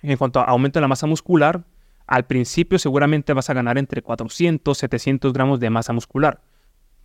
en 0.00 0.16
cuanto 0.16 0.40
a 0.40 0.44
aumento 0.44 0.78
de 0.78 0.80
la 0.80 0.88
masa 0.88 1.06
muscular, 1.06 1.66
al 2.06 2.24
principio 2.24 2.78
seguramente 2.78 3.34
vas 3.34 3.50
a 3.50 3.52
ganar 3.52 3.76
entre 3.76 4.00
400, 4.00 4.78
700 4.78 5.34
gramos 5.34 5.60
de 5.60 5.68
masa 5.68 5.92
muscular. 5.92 6.40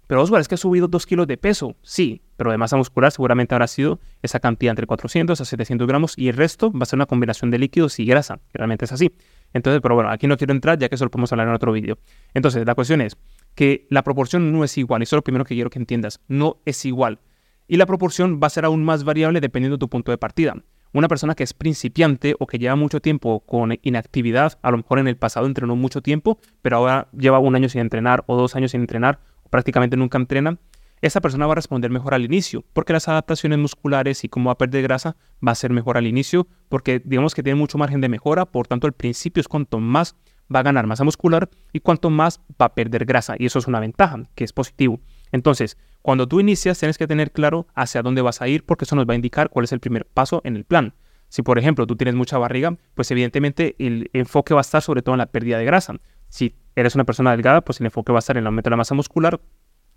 Pero 0.07 0.21
Oswald, 0.21 0.43
es 0.43 0.47
que 0.47 0.55
ha 0.55 0.57
subido 0.57 0.87
2 0.87 1.05
kilos 1.05 1.27
de 1.27 1.35
peso. 1.35 1.75
Sí, 1.81 2.21
pero 2.37 2.49
de 2.49 2.57
masa 2.57 2.77
muscular 2.77 3.11
seguramente 3.11 3.53
habrá 3.53 3.67
sido 3.67 3.99
esa 4.21 4.39
cantidad 4.39 4.69
entre 4.69 4.87
400 4.87 5.41
a 5.41 5.43
700 5.43 5.85
gramos 5.85 6.17
y 6.17 6.29
el 6.29 6.37
resto 6.37 6.71
va 6.71 6.83
a 6.83 6.85
ser 6.85 6.95
una 6.95 7.07
combinación 7.07 7.51
de 7.51 7.59
líquidos 7.59 7.99
y 7.99 8.05
grasa, 8.05 8.37
que 8.53 8.57
realmente 8.57 8.85
es 8.85 8.93
así. 8.93 9.11
Entonces, 9.51 9.81
pero 9.81 9.95
bueno, 9.95 10.11
aquí 10.11 10.27
no 10.27 10.37
quiero 10.37 10.53
entrar 10.53 10.79
ya 10.79 10.87
que 10.87 10.95
eso 10.95 11.03
lo 11.03 11.11
podemos 11.11 11.29
hablar 11.33 11.49
en 11.49 11.53
otro 11.55 11.73
vídeo. 11.73 11.97
Entonces, 12.33 12.65
la 12.65 12.73
cuestión 12.73 13.01
es 13.01 13.17
que 13.53 13.85
la 13.89 14.01
proporción 14.01 14.53
no 14.53 14.63
es 14.63 14.77
igual, 14.77 15.01
y 15.01 15.03
eso 15.03 15.17
es 15.17 15.17
lo 15.17 15.23
primero 15.23 15.43
que 15.43 15.55
quiero 15.55 15.69
que 15.69 15.79
entiendas, 15.79 16.21
no 16.29 16.61
es 16.63 16.85
igual. 16.85 17.19
Y 17.67 17.77
la 17.77 17.85
proporción 17.85 18.39
va 18.41 18.47
a 18.47 18.51
ser 18.51 18.65
aún 18.65 18.83
más 18.83 19.03
variable 19.03 19.41
dependiendo 19.41 19.77
de 19.77 19.79
tu 19.79 19.89
punto 19.89 20.11
de 20.11 20.17
partida 20.17 20.55
una 20.95 21.09
persona 21.09 21.35
que 21.35 21.43
es 21.43 21.53
principiante 21.53 22.35
o 22.39 22.47
que 22.47 22.57
lleva 22.57 22.77
mucho 22.77 23.01
tiempo 23.01 23.41
con 23.41 23.77
inactividad, 23.81 24.57
a 24.61 24.71
lo 24.71 24.77
mejor 24.77 24.99
en 24.99 25.09
el 25.09 25.17
pasado 25.17 25.45
entrenó 25.45 25.75
mucho 25.75 26.01
tiempo, 26.01 26.39
pero 26.61 26.77
ahora 26.77 27.09
lleva 27.11 27.39
un 27.39 27.53
año 27.53 27.67
sin 27.67 27.81
entrenar 27.81 28.23
o 28.27 28.37
dos 28.37 28.55
años 28.55 28.71
sin 28.71 28.79
entrenar, 28.79 29.19
o 29.43 29.49
prácticamente 29.49 29.97
nunca 29.97 30.17
entrena, 30.17 30.57
esa 31.01 31.19
persona 31.19 31.47
va 31.47 31.51
a 31.51 31.55
responder 31.55 31.91
mejor 31.91 32.13
al 32.13 32.23
inicio, 32.23 32.63
porque 32.71 32.93
las 32.93 33.09
adaptaciones 33.09 33.59
musculares 33.59 34.23
y 34.23 34.29
cómo 34.29 34.47
va 34.47 34.53
a 34.53 34.57
perder 34.57 34.83
grasa 34.83 35.17
va 35.45 35.51
a 35.51 35.55
ser 35.55 35.71
mejor 35.71 35.97
al 35.97 36.07
inicio, 36.07 36.47
porque 36.69 37.01
digamos 37.03 37.35
que 37.35 37.43
tiene 37.43 37.59
mucho 37.59 37.77
margen 37.77 37.99
de 37.99 38.07
mejora, 38.07 38.45
por 38.45 38.65
tanto 38.65 38.87
el 38.87 38.93
principio 38.93 39.41
es 39.41 39.49
cuanto 39.49 39.81
más 39.81 40.15
va 40.53 40.59
a 40.59 40.63
ganar 40.63 40.87
masa 40.87 41.03
muscular 41.03 41.49
y 41.73 41.81
cuanto 41.81 42.09
más 42.09 42.39
va 42.61 42.67
a 42.67 42.73
perder 42.73 43.03
grasa, 43.03 43.35
y 43.37 43.47
eso 43.47 43.59
es 43.59 43.67
una 43.67 43.81
ventaja, 43.81 44.23
que 44.33 44.45
es 44.45 44.53
positivo. 44.53 45.01
Entonces, 45.31 45.77
cuando 46.01 46.27
tú 46.27 46.39
inicias, 46.39 46.79
tienes 46.79 46.97
que 46.97 47.07
tener 47.07 47.31
claro 47.31 47.67
hacia 47.73 48.01
dónde 48.01 48.21
vas 48.21 48.41
a 48.41 48.47
ir 48.47 48.65
porque 48.65 48.85
eso 48.85 48.95
nos 48.95 49.07
va 49.07 49.13
a 49.13 49.15
indicar 49.15 49.49
cuál 49.49 49.65
es 49.65 49.71
el 49.71 49.79
primer 49.79 50.05
paso 50.05 50.41
en 50.43 50.55
el 50.55 50.65
plan. 50.65 50.93
Si, 51.29 51.41
por 51.41 51.57
ejemplo, 51.57 51.87
tú 51.87 51.95
tienes 51.95 52.15
mucha 52.15 52.37
barriga, 52.37 52.77
pues 52.93 53.09
evidentemente 53.11 53.75
el 53.79 54.09
enfoque 54.13 54.53
va 54.53 54.59
a 54.59 54.61
estar 54.61 54.81
sobre 54.81 55.01
todo 55.01 55.15
en 55.15 55.19
la 55.19 55.25
pérdida 55.25 55.57
de 55.57 55.65
grasa. 55.65 55.95
Si 56.29 56.55
eres 56.75 56.95
una 56.95 57.03
persona 57.03 57.31
delgada, 57.31 57.61
pues 57.61 57.79
el 57.79 57.87
enfoque 57.87 58.11
va 58.11 58.19
a 58.19 58.19
estar 58.19 58.37
en 58.37 58.43
el 58.43 58.47
aumento 58.47 58.69
de 58.69 58.71
la 58.71 58.77
masa 58.77 58.95
muscular. 58.95 59.41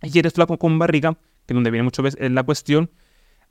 Y 0.02 0.18
eres 0.18 0.32
flaco 0.32 0.58
con 0.58 0.78
barriga, 0.78 1.12
que 1.12 1.52
es 1.52 1.54
donde 1.54 1.70
viene 1.70 1.84
mucho 1.84 2.02
veces 2.02 2.30
la 2.30 2.42
cuestión, 2.42 2.90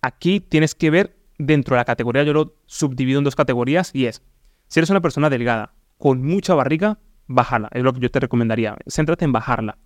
aquí 0.01 0.39
tienes 0.39 0.75
que 0.75 0.89
ver 0.89 1.17
dentro 1.37 1.75
de 1.75 1.81
la 1.81 1.85
categoría, 1.85 2.23
yo 2.23 2.33
lo 2.33 2.55
subdivido 2.65 3.19
en 3.19 3.23
dos 3.23 3.35
categorías 3.35 3.91
y 3.93 4.05
es, 4.05 4.23
si 4.67 4.79
eres 4.79 4.89
una 4.89 5.01
persona 5.01 5.29
delgada 5.29 5.73
con 5.97 6.23
mucha 6.23 6.55
barriga, 6.55 6.99
bájala, 7.27 7.69
es 7.73 7.83
lo 7.83 7.93
que 7.93 7.99
yo 7.99 8.11
te 8.11 8.19
recomendaría. 8.19 8.77
Céntrate 8.87 9.25
en 9.25 9.31
bajarla. 9.31 9.77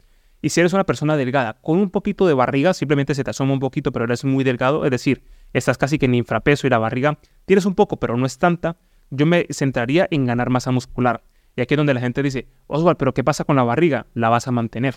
Y 0.42 0.50
si 0.50 0.60
eres 0.60 0.74
una 0.74 0.86
persona 0.86 1.18
delgada 1.18 1.60
con 1.62 1.78
un 1.78 1.90
poquito 1.92 2.26
de 2.26 2.34
barriga, 2.34 2.74
simplemente 2.74 3.14
se 3.14 3.24
te 3.24 3.30
asoma 3.30 3.54
un 3.54 3.60
poquito, 3.60 3.92
pero 3.92 4.06
eres 4.06 4.26
muy 4.26 4.44
delgado, 4.44 4.86
es 4.86 4.92
decir, 4.92 5.24
estás 5.54 5.78
casi 5.78 6.00
que 6.00 6.08
en 6.08 6.16
infrapeso 6.16 6.66
y 6.66 6.70
la 6.70 6.80
barriga 6.80 7.20
tienes 7.46 7.66
un 7.66 7.76
poco, 7.76 7.98
pero 7.98 8.18
no 8.18 8.26
es 8.26 8.38
tanta, 8.38 8.78
yo 9.12 9.26
me 9.26 9.46
centraría 9.52 10.08
en 10.10 10.26
ganar 10.26 10.50
masa 10.50 10.72
muscular. 10.72 11.24
Y 11.56 11.62
aquí 11.62 11.74
es 11.74 11.78
donde 11.78 11.94
la 11.94 12.00
gente 12.00 12.24
dice, 12.24 12.48
Oswald, 12.68 12.98
pero 12.98 13.14
¿qué 13.14 13.24
pasa 13.24 13.44
con 13.44 13.56
la 13.56 13.64
barriga? 13.64 14.08
La 14.14 14.30
vas 14.30 14.48
a 14.48 14.52
mantener, 14.52 14.96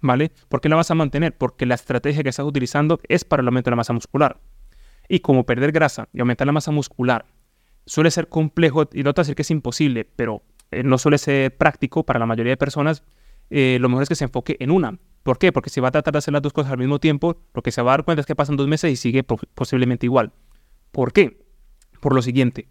¿vale? 0.00 0.32
¿Por 0.48 0.60
qué 0.60 0.68
la 0.68 0.76
vas 0.76 0.90
a 0.90 0.94
mantener? 0.94 1.36
Porque 1.36 1.66
la 1.66 1.74
estrategia 1.74 2.22
que 2.22 2.28
estás 2.30 2.46
utilizando 2.46 3.00
es 3.08 3.24
para 3.24 3.42
el 3.42 3.48
aumento 3.48 3.68
de 3.68 3.72
la 3.72 3.76
masa 3.76 3.92
muscular. 3.92 4.40
Y 5.08 5.20
como 5.20 5.44
perder 5.44 5.72
grasa 5.72 6.08
y 6.12 6.20
aumentar 6.20 6.46
la 6.46 6.52
masa 6.52 6.70
muscular 6.70 7.26
suele 7.86 8.10
ser 8.10 8.28
complejo, 8.28 8.88
y 8.92 9.02
no 9.02 9.14
te 9.14 9.20
voy 9.20 9.22
a 9.22 9.24
decir 9.24 9.34
que 9.36 9.42
es 9.42 9.50
imposible, 9.50 10.04
pero 10.04 10.42
eh, 10.70 10.82
no 10.82 10.98
suele 10.98 11.18
ser 11.18 11.56
práctico 11.56 12.04
para 12.04 12.18
la 12.18 12.26
mayoría 12.26 12.52
de 12.52 12.56
personas, 12.56 13.04
eh, 13.50 13.78
lo 13.80 13.88
mejor 13.88 14.02
es 14.02 14.08
que 14.08 14.14
se 14.14 14.24
enfoque 14.24 14.56
en 14.60 14.70
una. 14.70 14.98
¿Por 15.22 15.38
qué? 15.38 15.52
Porque 15.52 15.70
si 15.70 15.80
va 15.80 15.88
a 15.88 15.90
tratar 15.90 16.12
de 16.12 16.18
hacer 16.18 16.32
las 16.32 16.42
dos 16.42 16.52
cosas 16.52 16.72
al 16.72 16.78
mismo 16.78 17.00
tiempo, 17.00 17.36
lo 17.52 17.62
que 17.62 17.72
se 17.72 17.82
va 17.82 17.92
a 17.92 17.96
dar 17.96 18.04
cuenta 18.04 18.20
es 18.20 18.26
que 18.26 18.36
pasan 18.36 18.56
dos 18.56 18.68
meses 18.68 18.92
y 18.92 18.96
sigue 18.96 19.24
posiblemente 19.24 20.06
igual. 20.06 20.32
¿Por 20.92 21.12
qué? 21.12 21.44
Por 22.00 22.14
lo 22.14 22.22
siguiente, 22.22 22.68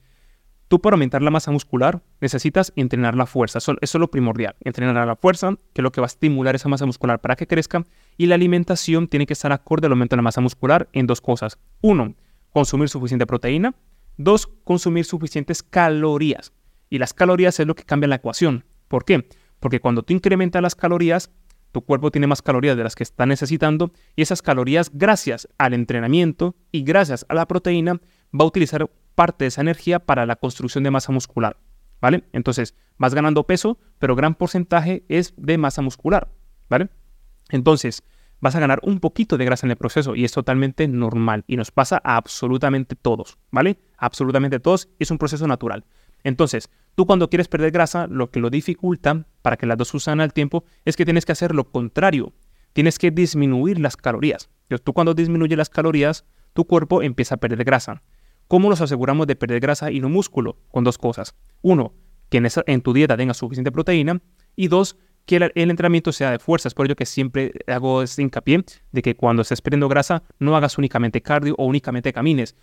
tú 0.67 0.79
para 0.79 0.95
aumentar 0.95 1.21
la 1.21 1.31
masa 1.31 1.51
muscular 1.51 2.01
necesitas 2.21 2.71
entrenar 2.75 3.15
la 3.15 3.25
fuerza. 3.25 3.57
Eso, 3.57 3.73
eso, 3.81 3.97
es 3.97 3.99
lo 3.99 4.09
primordial. 4.09 4.55
Entrenar 4.61 5.05
la 5.05 5.15
fuerza, 5.15 5.57
que 5.73 5.81
es 5.81 5.83
lo 5.83 5.91
que 5.91 6.01
va 6.01 6.05
a 6.05 6.07
estimular 6.07 6.55
esa 6.55 6.69
masa 6.69 6.85
muscular 6.85 7.19
para 7.19 7.35
que 7.35 7.45
crezca. 7.45 7.83
Y 8.17 8.27
la 8.27 8.35
alimentación 8.35 9.07
tiene 9.07 9.25
que 9.25 9.33
estar 9.33 9.51
acorde 9.51 9.87
al 9.87 9.91
aumento 9.91 10.15
de 10.15 10.17
la 10.17 10.23
masa 10.23 10.41
muscular 10.41 10.87
en 10.93 11.07
dos 11.07 11.21
cosas. 11.21 11.59
Uno, 11.81 12.15
consumir 12.51 12.87
suficiente 12.89 13.27
proteína. 13.27 13.75
Dos, 14.17 14.47
consumir 14.63 15.03
suficientes 15.03 15.61
calorías. 15.61 16.53
Y 16.89 16.99
las 16.99 17.13
calorías 17.13 17.59
es 17.59 17.67
lo 17.67 17.75
que 17.75 17.83
cambia 17.83 18.07
la 18.07 18.15
ecuación. 18.15 18.63
¿Por 18.87 19.03
qué? 19.03 19.27
Porque 19.59 19.79
cuando 19.79 20.03
tú 20.03 20.13
incrementas 20.13 20.61
las 20.61 20.75
calorías, 20.75 21.31
tu 21.71 21.81
cuerpo 21.81 22.11
tiene 22.11 22.27
más 22.27 22.41
calorías 22.41 22.77
de 22.77 22.83
las 22.83 22.95
que 22.95 23.03
está 23.03 23.25
necesitando 23.25 23.91
y 24.15 24.21
esas 24.21 24.41
calorías, 24.41 24.91
gracias 24.93 25.47
al 25.57 25.73
entrenamiento 25.73 26.55
y 26.71 26.83
gracias 26.83 27.25
a 27.27 27.33
la 27.33 27.47
proteína, 27.47 27.99
va 28.33 28.43
a 28.43 28.47
utilizar 28.47 28.89
parte 29.15 29.45
de 29.45 29.47
esa 29.47 29.61
energía 29.61 29.99
para 29.99 30.25
la 30.25 30.35
construcción 30.35 30.83
de 30.83 30.91
masa 30.91 31.11
muscular. 31.11 31.57
¿Vale? 32.01 32.25
Entonces, 32.33 32.75
vas 32.97 33.13
ganando 33.13 33.47
peso, 33.47 33.79
pero 33.99 34.15
gran 34.15 34.35
porcentaje 34.35 35.03
es 35.09 35.33
de 35.37 35.57
masa 35.57 35.81
muscular. 35.81 36.29
¿Vale? 36.69 36.89
Entonces, 37.49 38.03
vas 38.39 38.55
a 38.55 38.59
ganar 38.59 38.79
un 38.83 38.99
poquito 38.99 39.37
de 39.37 39.45
grasa 39.45 39.65
en 39.65 39.71
el 39.71 39.77
proceso 39.77 40.15
y 40.15 40.23
es 40.23 40.31
totalmente 40.31 40.87
normal 40.87 41.43
y 41.47 41.57
nos 41.57 41.71
pasa 41.71 42.01
a 42.03 42.17
absolutamente 42.17 42.95
todos, 42.95 43.37
¿vale? 43.51 43.79
Absolutamente 43.97 44.59
todos, 44.59 44.89
es 44.99 45.09
un 45.11 45.17
proceso 45.17 45.47
natural. 45.47 45.85
Entonces, 46.25 46.71
tú 46.95 47.05
cuando 47.05 47.29
quieres 47.29 47.47
perder 47.47 47.69
grasa, 47.69 48.07
lo 48.07 48.31
que 48.31 48.39
lo 48.39 48.49
dificulta 48.49 49.27
para 49.43 49.57
que 49.57 49.67
las 49.67 49.77
dos 49.77 49.93
usan 49.93 50.19
al 50.19 50.33
tiempo 50.33 50.65
es 50.83 50.97
que 50.97 51.05
tienes 51.05 51.23
que 51.23 51.31
hacer 51.31 51.53
lo 51.53 51.69
contrario. 51.69 52.33
Tienes 52.73 52.97
que 52.97 53.11
disminuir 53.11 53.79
las 53.79 53.95
calorías. 53.95 54.49
Entonces, 54.63 54.83
tú 54.83 54.93
cuando 54.93 55.13
disminuyes 55.13 55.55
las 55.55 55.69
calorías, 55.69 56.25
tu 56.53 56.65
cuerpo 56.65 57.03
empieza 57.03 57.35
a 57.35 57.37
perder 57.37 57.63
grasa. 57.63 58.01
¿Cómo 58.47 58.69
nos 58.69 58.81
aseguramos 58.81 59.27
de 59.27 59.35
perder 59.35 59.59
grasa 59.59 59.91
y 59.91 59.99
no 59.99 60.09
músculo? 60.09 60.57
Con 60.71 60.83
dos 60.83 60.97
cosas. 60.97 61.35
Uno, 61.61 61.93
que 62.29 62.41
en, 62.65 62.81
tu 62.81 62.91
dieta 62.91 63.15
tenga 63.15 63.35
suficiente 63.35 63.71
proteína. 63.71 64.19
Y 64.55 64.67
dos, 64.67 64.97
que 65.27 65.35
el, 65.35 65.51
entrenamiento 65.53 66.11
sea 66.11 66.31
de 66.31 66.39
fuerza. 66.39 66.69
Es 66.69 66.73
por 66.73 66.87
ello 66.87 66.95
que 66.95 67.05
siempre 67.05 67.53
hago 67.67 68.01
este 68.01 68.23
hincapié 68.23 68.65
de 68.91 69.01
que 69.03 69.15
cuando 69.15 69.43
estés 69.43 69.61
perdiendo 69.61 69.89
grasa, 69.89 70.23
no 70.39 70.57
hagas 70.57 70.79
únicamente 70.79 71.21
cardio 71.21 71.53
o 71.59 71.65
únicamente 71.65 72.11
camines. 72.11 72.55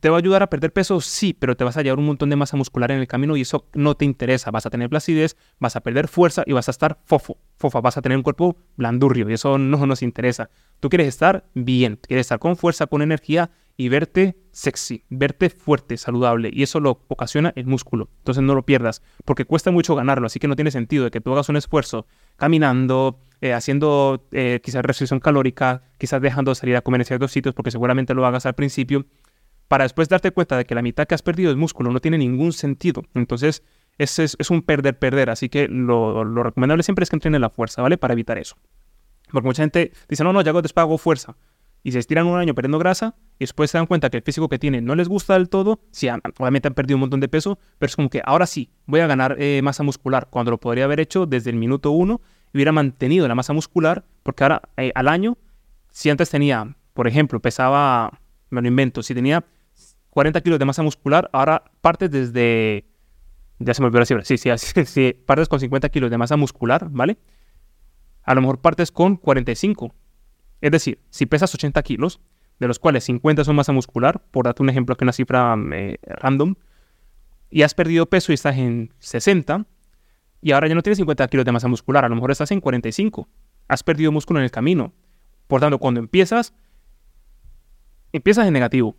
¿Te 0.00 0.10
va 0.10 0.16
a 0.16 0.18
ayudar 0.18 0.42
a 0.42 0.50
perder 0.50 0.72
peso? 0.72 1.00
Sí, 1.00 1.32
pero 1.32 1.56
te 1.56 1.64
vas 1.64 1.76
a 1.76 1.82
llevar 1.82 1.98
un 1.98 2.06
montón 2.06 2.28
de 2.28 2.36
masa 2.36 2.56
muscular 2.56 2.90
en 2.90 3.00
el 3.00 3.06
camino 3.06 3.36
y 3.36 3.42
eso 3.42 3.66
no 3.74 3.96
te 3.96 4.04
interesa. 4.04 4.50
Vas 4.50 4.66
a 4.66 4.70
tener 4.70 4.90
placidez, 4.90 5.36
vas 5.58 5.76
a 5.76 5.80
perder 5.80 6.08
fuerza 6.08 6.42
y 6.46 6.52
vas 6.52 6.68
a 6.68 6.70
estar 6.70 6.98
fofo, 7.04 7.38
fofa, 7.56 7.80
vas 7.80 7.96
a 7.96 8.02
tener 8.02 8.16
un 8.16 8.22
cuerpo 8.22 8.56
blandurrio 8.76 9.28
y 9.30 9.32
eso 9.32 9.58
no 9.58 9.86
nos 9.86 10.02
interesa. 10.02 10.50
Tú 10.80 10.90
quieres 10.90 11.08
estar 11.08 11.46
bien, 11.54 11.98
quieres 12.06 12.26
estar 12.26 12.38
con 12.38 12.56
fuerza, 12.56 12.86
con 12.86 13.00
energía 13.02 13.50
y 13.76 13.88
verte 13.88 14.36
sexy, 14.52 15.04
verte 15.08 15.50
fuerte, 15.50 15.96
saludable 15.96 16.50
y 16.52 16.62
eso 16.62 16.80
lo 16.80 17.02
ocasiona 17.08 17.52
el 17.56 17.66
músculo. 17.66 18.10
Entonces 18.18 18.42
no 18.42 18.54
lo 18.54 18.64
pierdas 18.64 19.02
porque 19.24 19.44
cuesta 19.44 19.70
mucho 19.70 19.94
ganarlo, 19.94 20.26
así 20.26 20.38
que 20.38 20.48
no 20.48 20.56
tiene 20.56 20.70
sentido 20.70 21.04
de 21.04 21.10
que 21.10 21.20
tú 21.20 21.32
hagas 21.32 21.48
un 21.48 21.56
esfuerzo 21.56 22.06
caminando, 22.36 23.20
eh, 23.40 23.52
haciendo 23.52 24.26
eh, 24.32 24.60
quizás 24.62 24.84
restricción 24.84 25.20
calórica, 25.20 25.82
quizás 25.98 26.22
dejando 26.22 26.50
de 26.50 26.54
salir 26.54 26.76
a 26.76 26.82
comer 26.82 27.02
en 27.02 27.06
ciertos 27.06 27.32
sitios 27.32 27.54
porque 27.54 27.70
seguramente 27.70 28.14
lo 28.14 28.26
hagas 28.26 28.46
al 28.46 28.54
principio 28.54 29.06
para 29.68 29.84
después 29.84 30.08
darte 30.08 30.30
cuenta 30.30 30.56
de 30.56 30.64
que 30.64 30.74
la 30.74 30.82
mitad 30.82 31.06
que 31.06 31.14
has 31.14 31.22
perdido 31.22 31.50
es 31.50 31.56
músculo, 31.56 31.90
no 31.90 32.00
tiene 32.00 32.18
ningún 32.18 32.52
sentido. 32.52 33.04
Entonces, 33.14 33.62
es, 33.98 34.18
es, 34.18 34.50
un 34.50 34.62
perder-perder, 34.62 35.30
así 35.30 35.48
que 35.48 35.68
lo, 35.68 36.24
recomendable 36.42 36.82
siempre 36.82 37.02
es 37.02 37.10
que 37.10 37.16
entrenen 37.16 37.40
la 37.40 37.50
fuerza, 37.50 37.82
¿vale? 37.82 37.96
Para 37.98 38.12
evitar 38.12 38.38
eso. 38.38 38.56
Porque 39.30 39.46
mucha 39.46 39.62
gente 39.62 39.92
dice, 40.08 40.22
no, 40.22 40.32
no, 40.32 40.40
ya 40.42 40.52
después 40.52 40.82
hago 40.82 40.98
fuerza. 40.98 41.36
Y 41.82 41.92
se 41.92 42.00
estiran 42.00 42.26
un 42.26 42.38
año 42.38 42.54
perdiendo 42.54 42.78
grasa 42.78 43.14
y 43.38 43.44
después 43.44 43.70
se 43.70 43.78
dan 43.78 43.86
cuenta 43.86 44.10
que 44.10 44.16
el 44.16 44.22
físico 44.22 44.48
que 44.48 44.58
tienen 44.58 44.84
no 44.84 44.94
les 44.96 45.08
gusta 45.08 45.34
del 45.34 45.48
todo. 45.48 45.80
Sí, 45.92 46.08
obviamente 46.08 46.68
han 46.68 46.74
perdido 46.74 46.96
un 46.96 47.02
montón 47.02 47.20
de 47.20 47.28
peso, 47.28 47.58
pero 47.78 47.88
es 47.88 47.96
como 47.96 48.10
que 48.10 48.22
ahora 48.24 48.46
sí, 48.46 48.70
voy 48.86 49.00
a 49.00 49.06
ganar 49.06 49.36
eh, 49.38 49.60
masa 49.62 49.82
muscular, 49.82 50.28
cuando 50.30 50.50
lo 50.50 50.58
podría 50.58 50.84
haber 50.84 51.00
hecho 51.00 51.26
desde 51.26 51.50
el 51.50 51.56
minuto 51.56 51.90
uno 51.92 52.20
hubiera 52.52 52.72
mantenido 52.72 53.28
la 53.28 53.34
masa 53.34 53.52
muscular, 53.52 54.04
porque 54.22 54.44
ahora 54.44 54.62
eh, 54.78 54.90
al 54.94 55.08
año, 55.08 55.36
si 55.90 56.10
antes 56.10 56.30
tenía, 56.30 56.76
por 56.94 57.06
ejemplo, 57.06 57.40
pesaba, 57.40 58.18
me 58.50 58.62
lo 58.62 58.68
invento, 58.68 59.02
si 59.02 59.14
tenía 59.14 59.44
40 60.16 60.40
kilos 60.40 60.58
de 60.58 60.64
masa 60.64 60.82
muscular, 60.82 61.28
ahora 61.34 61.62
partes 61.82 62.10
desde... 62.10 62.86
Ya 63.58 63.74
se 63.74 63.82
me 63.82 63.88
olvidó 63.88 64.00
la 64.00 64.06
cifra. 64.06 64.24
Sí, 64.24 64.38
sí, 64.38 64.48
sí, 64.86 65.12
partes 65.12 65.46
con 65.46 65.60
50 65.60 65.90
kilos 65.90 66.10
de 66.10 66.16
masa 66.16 66.38
muscular, 66.38 66.88
¿vale? 66.90 67.18
A 68.22 68.34
lo 68.34 68.40
mejor 68.40 68.62
partes 68.62 68.90
con 68.90 69.16
45. 69.16 69.94
Es 70.62 70.70
decir, 70.70 71.02
si 71.10 71.26
pesas 71.26 71.54
80 71.54 71.82
kilos, 71.82 72.22
de 72.58 72.66
los 72.66 72.78
cuales 72.78 73.04
50 73.04 73.44
son 73.44 73.56
masa 73.56 73.72
muscular, 73.72 74.24
por 74.30 74.46
darte 74.46 74.62
un 74.62 74.70
ejemplo 74.70 74.96
que 74.96 75.04
una 75.04 75.12
cifra 75.12 75.54
eh, 75.74 75.98
random, 76.06 76.54
y 77.50 77.60
has 77.60 77.74
perdido 77.74 78.06
peso 78.06 78.32
y 78.32 78.36
estás 78.36 78.56
en 78.56 78.94
60, 79.00 79.66
y 80.40 80.52
ahora 80.52 80.66
ya 80.66 80.74
no 80.74 80.82
tienes 80.82 80.96
50 80.96 81.28
kilos 81.28 81.44
de 81.44 81.52
masa 81.52 81.68
muscular, 81.68 82.06
a 82.06 82.08
lo 82.08 82.14
mejor 82.14 82.30
estás 82.30 82.50
en 82.52 82.62
45. 82.62 83.28
Has 83.68 83.82
perdido 83.82 84.12
músculo 84.12 84.40
en 84.40 84.44
el 84.44 84.50
camino. 84.50 84.94
Por 85.46 85.60
tanto, 85.60 85.78
cuando 85.78 86.00
empiezas, 86.00 86.54
empiezas 88.12 88.46
en 88.46 88.54
negativo. 88.54 88.96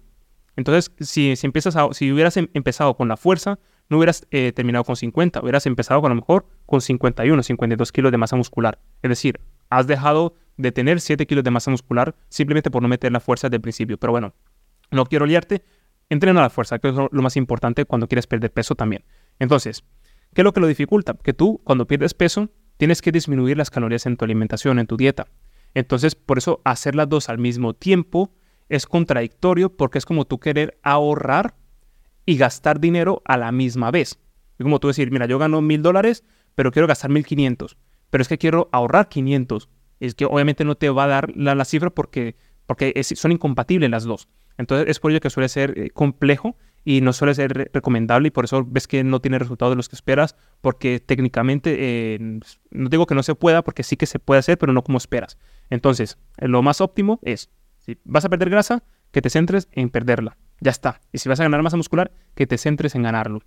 Entonces, 0.57 0.91
si, 0.99 1.35
si, 1.35 1.47
empiezas 1.47 1.77
si 1.95 2.11
hubieras 2.11 2.35
em, 2.35 2.47
empezado 2.53 2.97
con 2.97 3.07
la 3.07 3.15
fuerza, 3.15 3.59
no 3.89 3.97
hubieras 3.97 4.27
eh, 4.31 4.51
terminado 4.51 4.83
con 4.83 4.97
50, 4.97 5.41
hubieras 5.41 5.65
empezado 5.67 6.01
con, 6.01 6.11
a 6.11 6.15
lo 6.15 6.19
mejor 6.19 6.47
con 6.65 6.81
51, 6.81 7.41
52 7.43 7.91
kilos 7.91 8.11
de 8.11 8.17
masa 8.17 8.35
muscular. 8.35 8.79
Es 9.01 9.09
decir, 9.09 9.39
has 9.69 9.87
dejado 9.87 10.35
de 10.57 10.71
tener 10.71 10.99
7 10.99 11.25
kilos 11.27 11.43
de 11.43 11.51
masa 11.51 11.71
muscular 11.71 12.15
simplemente 12.27 12.71
por 12.71 12.81
no 12.81 12.87
meter 12.87 13.11
la 13.11 13.19
fuerza 13.19 13.47
desde 13.47 13.61
principio. 13.61 13.97
Pero 13.97 14.11
bueno, 14.11 14.33
no 14.89 15.05
quiero 15.05 15.27
liarte, 15.27 15.63
entrena 16.09 16.41
la 16.41 16.49
fuerza, 16.49 16.79
que 16.79 16.89
es 16.89 16.95
lo 16.95 17.21
más 17.21 17.37
importante 17.37 17.85
cuando 17.85 18.07
quieres 18.07 18.25
perder 18.25 18.51
peso 18.51 18.73
también. 18.73 19.05
Entonces, 19.37 19.83
¿qué 20.33 20.41
es 20.41 20.43
lo 20.43 20.53
que 20.53 20.59
lo 20.59 20.67
dificulta? 20.67 21.13
Que 21.13 21.33
tú, 21.33 21.61
cuando 21.63 21.85
pierdes 21.85 22.15
peso, 22.15 22.49
tienes 22.77 23.03
que 23.03 23.11
disminuir 23.11 23.57
las 23.57 23.69
calorías 23.69 24.07
en 24.07 24.17
tu 24.17 24.25
alimentación, 24.25 24.79
en 24.79 24.87
tu 24.87 24.97
dieta. 24.97 25.27
Entonces, 25.75 26.15
por 26.15 26.39
eso 26.39 26.61
hacer 26.65 26.95
las 26.95 27.07
dos 27.07 27.29
al 27.29 27.37
mismo 27.37 27.75
tiempo 27.75 28.33
es 28.69 28.85
contradictorio 28.85 29.75
porque 29.75 29.97
es 29.97 30.05
como 30.05 30.25
tú 30.25 30.39
querer 30.39 30.77
ahorrar 30.83 31.55
y 32.25 32.37
gastar 32.37 32.79
dinero 32.79 33.21
a 33.25 33.37
la 33.37 33.51
misma 33.51 33.91
vez. 33.91 34.19
Es 34.57 34.63
como 34.63 34.79
tú 34.79 34.87
decir, 34.87 35.11
mira, 35.11 35.25
yo 35.25 35.39
gano 35.39 35.61
mil 35.61 35.81
dólares, 35.81 36.23
pero 36.55 36.71
quiero 36.71 36.87
gastar 36.87 37.09
mil 37.09 37.25
quinientos. 37.25 37.77
Pero 38.09 38.21
es 38.21 38.27
que 38.27 38.37
quiero 38.37 38.69
ahorrar 38.71 39.09
500. 39.09 39.69
Es 39.99 40.15
que 40.15 40.25
obviamente 40.25 40.63
no 40.63 40.75
te 40.75 40.89
va 40.89 41.05
a 41.05 41.07
dar 41.07 41.35
la, 41.35 41.65
cifra 41.65 41.89
porque, 41.89 42.35
porque 42.65 43.01
son 43.03 43.31
incompatibles 43.31 43.89
las 43.89 44.03
dos. 44.03 44.27
Entonces 44.57 44.89
es 44.89 44.99
por 44.99 45.11
ello 45.11 45.19
que 45.19 45.29
suele 45.29 45.49
ser 45.49 45.77
eh, 45.77 45.89
complejo 45.91 46.57
y 46.83 47.01
no 47.01 47.13
suele 47.13 47.35
ser 47.35 47.69
recomendable 47.73 48.29
y 48.29 48.31
por 48.31 48.45
eso 48.45 48.65
ves 48.65 48.87
que 48.87 49.03
no 49.03 49.19
tiene 49.19 49.37
resultados 49.39 49.73
de 49.73 49.75
los 49.75 49.89
que 49.89 49.95
esperas 49.95 50.35
porque 50.61 50.99
técnicamente 50.99 51.75
eh, 51.77 52.39
no 52.71 52.89
digo 52.89 53.05
que 53.05 53.13
no 53.13 53.23
se 53.23 53.35
pueda 53.35 53.61
porque 53.61 53.83
sí 53.83 53.97
que 53.97 54.05
se 54.05 54.19
puede 54.19 54.39
hacer 54.39 54.57
pero 54.57 54.73
no 54.73 54.83
como 54.83 54.97
esperas. 54.97 55.37
Entonces 55.69 56.17
lo 56.37 56.61
más 56.61 56.81
óptimo 56.81 57.19
es 57.23 57.49
si 57.87 57.97
vas 58.03 58.25
a 58.25 58.29
perder 58.29 58.49
grasa, 58.49 58.83
que 59.11 59.21
te 59.21 59.29
centres 59.29 59.69
en 59.71 59.89
perderla. 59.89 60.37
Ya 60.59 60.71
está. 60.71 60.99
Y 61.13 61.19
si 61.19 61.29
vas 61.29 61.39
a 61.39 61.43
ganar 61.43 61.63
masa 61.63 61.77
muscular, 61.77 62.11
que 62.35 62.45
te 62.45 62.57
centres 62.57 62.95
en 62.95 63.03
ganarlo. 63.03 63.41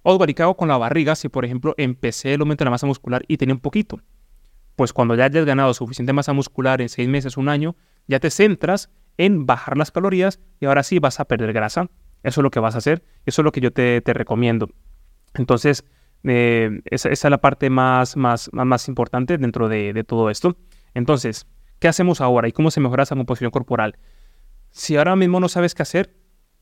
O 0.00 0.14
hago 0.14 0.56
con 0.56 0.68
la 0.68 0.78
barriga 0.78 1.14
si, 1.14 1.28
por 1.28 1.44
ejemplo, 1.44 1.74
empecé 1.76 2.32
el 2.32 2.40
aumento 2.40 2.64
de 2.64 2.66
la 2.66 2.70
masa 2.70 2.86
muscular 2.86 3.22
y 3.28 3.36
tenía 3.36 3.54
un 3.54 3.60
poquito. 3.60 4.00
Pues 4.76 4.94
cuando 4.94 5.14
ya 5.14 5.26
hayas 5.26 5.44
ganado 5.44 5.74
suficiente 5.74 6.14
masa 6.14 6.32
muscular 6.32 6.80
en 6.80 6.88
seis 6.88 7.06
meses, 7.06 7.36
un 7.36 7.50
año, 7.50 7.76
ya 8.08 8.18
te 8.18 8.30
centras 8.30 8.90
en 9.18 9.44
bajar 9.44 9.76
las 9.76 9.90
calorías 9.90 10.40
y 10.58 10.64
ahora 10.64 10.82
sí 10.82 10.98
vas 10.98 11.20
a 11.20 11.26
perder 11.26 11.52
grasa. 11.52 11.90
Eso 12.22 12.40
es 12.40 12.42
lo 12.42 12.50
que 12.50 12.60
vas 12.60 12.74
a 12.74 12.78
hacer. 12.78 13.04
Eso 13.26 13.42
es 13.42 13.44
lo 13.44 13.52
que 13.52 13.60
yo 13.60 13.72
te, 13.72 14.02
recomiendo. 14.06 14.70
Entonces, 15.34 15.84
eh, 16.24 16.80
esa, 16.86 17.10
es 17.10 17.22
la 17.24 17.42
parte 17.42 17.68
más, 17.68 18.16
más, 18.16 18.48
más, 18.54 18.88
importante 18.88 19.36
dentro 19.36 19.68
de, 19.68 19.92
de 19.92 20.02
todo 20.02 20.30
esto. 20.30 20.56
Entonces, 20.94 21.46
¿Qué 21.82 21.88
hacemos 21.88 22.20
ahora 22.20 22.46
y 22.46 22.52
cómo 22.52 22.70
se 22.70 22.78
mejora 22.78 23.02
esa 23.02 23.16
composición 23.16 23.50
corporal? 23.50 23.98
Si 24.70 24.96
ahora 24.96 25.16
mismo 25.16 25.40
no 25.40 25.48
sabes 25.48 25.74
qué 25.74 25.82
hacer, 25.82 26.14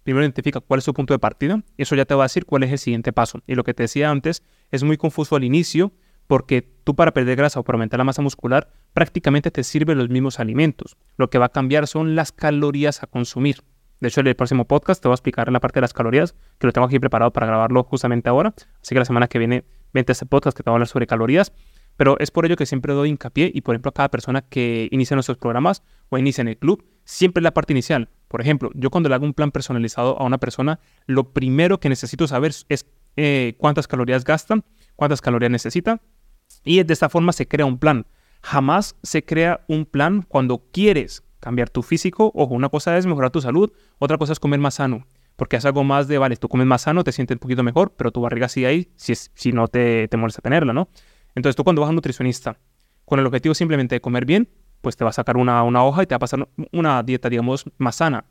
primero 0.03 0.25
identifica 0.25 0.61
cuál 0.61 0.79
es 0.79 0.87
tu 0.87 0.95
punto 0.95 1.13
de 1.13 1.19
partida 1.19 1.63
y 1.77 1.83
eso 1.83 1.95
ya 1.95 2.07
te 2.07 2.15
va 2.15 2.23
a 2.23 2.25
decir 2.25 2.47
cuál 2.47 2.63
es 2.63 2.73
el 2.73 2.79
siguiente 2.79 3.13
paso. 3.13 3.43
Y 3.47 3.55
lo 3.55 3.63
que 3.63 3.75
te 3.75 3.83
decía 3.83 4.09
antes 4.09 4.43
es 4.71 4.83
muy 4.83 4.97
confuso 4.97 5.37
al 5.37 5.45
inicio 5.45 5.93
porque 6.27 6.63
tú 6.63 6.97
para 6.97 7.13
perder 7.13 7.37
grasa 7.37 7.61
o 7.61 7.65
para 7.65 7.77
aumentar 7.77 7.99
la 7.99 8.05
masa 8.05 8.23
muscular 8.23 8.73
prácticamente 8.95 9.51
te 9.51 9.63
sirven 9.63 9.99
los 9.99 10.09
mismos 10.09 10.41
alimentos. 10.41 10.97
Lo 11.19 11.29
que 11.29 11.37
va 11.37 11.45
a 11.45 11.51
cambiar 11.51 11.87
son 11.87 12.17
las 12.17 12.33
calorías 12.33 13.03
a 13.03 13.07
consumir. 13.07 13.63
De 14.01 14.09
hecho, 14.09 14.23
en 14.23 14.27
el 14.27 14.37
próximo 14.37 14.65
podcast 14.65 15.03
te 15.03 15.09
voy 15.09 15.13
a 15.13 15.17
explicar 15.17 15.49
en 15.49 15.53
la 15.53 15.61
parte 15.61 15.81
de 15.81 15.83
las 15.83 15.93
calorías, 15.93 16.35
que 16.59 16.67
lo 16.67 16.73
tengo 16.73 16.87
aquí 16.87 16.99
preparado 16.99 17.31
para 17.31 17.47
grabarlo 17.47 17.85
justamente 17.85 18.31
ahora. 18.31 18.55
Así 18.81 18.95
que 18.95 18.99
la 19.01 19.05
semana 19.05 19.29
que 19.29 19.39
viene 19.39 19.67
vente 19.93 20.13
a 20.13 20.15
este 20.15 20.25
podcast 20.25 20.57
que 20.57 20.63
te 20.63 20.71
va 20.71 20.73
a 20.73 20.77
hablar 20.77 20.89
sobre 20.89 21.07
calorías. 21.07 21.53
Pero 22.01 22.19
es 22.19 22.31
por 22.31 22.47
ello 22.47 22.57
que 22.57 22.65
siempre 22.65 22.95
doy 22.95 23.11
hincapié 23.11 23.53
y, 23.53 23.61
por 23.61 23.75
ejemplo, 23.75 23.91
a 23.91 23.93
cada 23.93 24.09
persona 24.09 24.41
que 24.41 24.89
inicia 24.91 25.15
nuestros 25.15 25.37
programas 25.37 25.83
o 26.09 26.17
inicia 26.17 26.41
en 26.41 26.49
el 26.49 26.57
club, 26.57 26.83
siempre 27.05 27.43
la 27.43 27.53
parte 27.53 27.75
inicial. 27.75 28.09
Por 28.27 28.41
ejemplo, 28.41 28.71
yo 28.73 28.89
cuando 28.89 29.11
le 29.11 29.17
hago 29.17 29.27
un 29.27 29.35
plan 29.35 29.51
personalizado 29.51 30.19
a 30.19 30.25
una 30.25 30.39
persona, 30.39 30.81
lo 31.05 31.35
primero 31.35 31.79
que 31.79 31.91
necesito 31.91 32.27
saber 32.27 32.55
es 32.71 32.87
eh, 33.17 33.53
cuántas 33.59 33.87
calorías 33.87 34.25
gastan, 34.25 34.65
cuántas 34.97 35.21
calorías 35.21 35.51
necesita 35.51 36.01
y 36.65 36.83
de 36.83 36.91
esta 36.91 37.11
forma 37.11 37.33
se 37.33 37.47
crea 37.47 37.67
un 37.67 37.77
plan. 37.77 38.07
Jamás 38.41 38.97
se 39.03 39.23
crea 39.23 39.63
un 39.69 39.85
plan 39.85 40.23
cuando 40.23 40.65
quieres 40.73 41.23
cambiar 41.39 41.69
tu 41.69 41.83
físico. 41.83 42.33
Ojo, 42.35 42.55
una 42.55 42.71
cosa 42.71 42.97
es 42.97 43.05
mejorar 43.05 43.31
tu 43.31 43.43
salud, 43.43 43.71
otra 43.99 44.17
cosa 44.17 44.33
es 44.33 44.41
comer 44.41 44.59
más 44.59 44.77
sano. 44.77 45.07
Porque 45.37 45.57
es 45.57 45.67
algo 45.67 45.85
más 45.85 46.09
de, 46.09 46.17
vale, 46.17 46.37
tú 46.37 46.49
comes 46.49 46.67
más 46.67 46.81
sano, 46.81 47.05
te 47.05 47.13
sientes 47.13 47.35
un 47.35 47.41
poquito 47.41 47.63
mejor, 47.63 47.93
pero 47.95 48.11
tu 48.11 48.23
barriga 48.23 48.49
sigue 48.49 48.67
ahí 48.67 48.93
si, 48.97 49.13
es, 49.13 49.31
si 49.35 49.53
no 49.53 49.69
te, 49.69 50.09
te 50.09 50.17
molesta 50.17 50.41
tenerla, 50.41 50.73
¿no? 50.73 50.89
Entonces 51.35 51.57
tú 51.57 51.65
cuando 51.65 51.83
vas 51.83 51.89
a 51.89 51.91
un 51.91 51.97
nutricionista 51.97 52.59
con 53.05 53.19
el 53.19 53.27
objetivo 53.27 53.55
simplemente 53.55 53.97
de 53.97 54.01
comer 54.01 54.25
bien, 54.25 54.49
pues 54.81 54.97
te 54.97 55.05
va 55.05 55.11
a 55.11 55.13
sacar 55.13 55.37
una, 55.37 55.63
una 55.63 55.85
hoja 55.85 56.03
y 56.03 56.07
te 56.07 56.15
va 56.15 56.17
a 56.17 56.21
pasar 56.21 56.49
una 56.73 57.03
dieta, 57.03 57.29
digamos, 57.29 57.65
más 57.79 57.97
sana. 57.97 58.25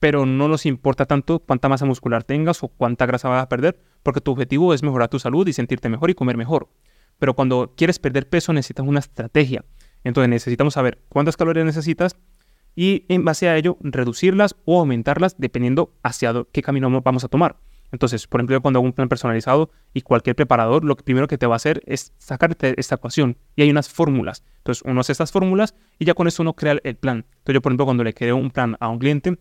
Pero 0.00 0.26
no 0.26 0.48
nos 0.48 0.66
importa 0.66 1.06
tanto 1.06 1.40
cuánta 1.40 1.68
masa 1.68 1.84
muscular 1.84 2.24
tengas 2.24 2.62
o 2.62 2.68
cuánta 2.68 3.06
grasa 3.06 3.28
vas 3.28 3.42
a 3.42 3.48
perder, 3.48 3.80
porque 4.02 4.20
tu 4.20 4.32
objetivo 4.32 4.74
es 4.74 4.82
mejorar 4.82 5.08
tu 5.08 5.18
salud 5.18 5.46
y 5.46 5.52
sentirte 5.52 5.88
mejor 5.88 6.10
y 6.10 6.14
comer 6.14 6.36
mejor. 6.36 6.68
Pero 7.18 7.34
cuando 7.34 7.74
quieres 7.76 7.98
perder 7.98 8.28
peso 8.28 8.52
necesitas 8.52 8.86
una 8.86 9.00
estrategia. 9.00 9.64
Entonces 10.02 10.28
necesitamos 10.28 10.74
saber 10.74 11.02
cuántas 11.08 11.36
calorías 11.36 11.64
necesitas 11.66 12.16
y 12.76 13.04
en 13.08 13.24
base 13.24 13.48
a 13.48 13.56
ello 13.56 13.78
reducirlas 13.80 14.56
o 14.64 14.80
aumentarlas 14.80 15.36
dependiendo 15.38 15.94
hacia 16.02 16.32
qué 16.52 16.62
camino 16.62 17.00
vamos 17.02 17.24
a 17.24 17.28
tomar. 17.28 17.56
Entonces, 17.94 18.26
por 18.26 18.40
ejemplo, 18.40 18.60
cuando 18.60 18.80
hago 18.80 18.86
un 18.86 18.92
plan 18.92 19.08
personalizado 19.08 19.70
y 19.92 20.00
cualquier 20.00 20.34
preparador, 20.34 20.84
lo 20.84 20.96
primero 20.96 21.28
que 21.28 21.38
te 21.38 21.46
va 21.46 21.54
a 21.54 21.56
hacer 21.56 21.80
es 21.86 22.12
sacarte 22.18 22.74
esta 22.76 22.96
ecuación 22.96 23.38
y 23.54 23.62
hay 23.62 23.70
unas 23.70 23.88
fórmulas. 23.88 24.42
Entonces, 24.58 24.82
uno 24.84 25.00
hace 25.00 25.12
estas 25.12 25.30
fórmulas 25.30 25.76
y 26.00 26.04
ya 26.04 26.14
con 26.14 26.26
eso 26.26 26.42
uno 26.42 26.54
crea 26.54 26.76
el 26.82 26.96
plan. 26.96 27.18
Entonces, 27.18 27.54
yo, 27.54 27.62
por 27.62 27.70
ejemplo, 27.70 27.84
cuando 27.84 28.02
le 28.02 28.12
creo 28.12 28.36
un 28.36 28.50
plan 28.50 28.76
a 28.80 28.88
un 28.88 28.98
cliente, 28.98 29.38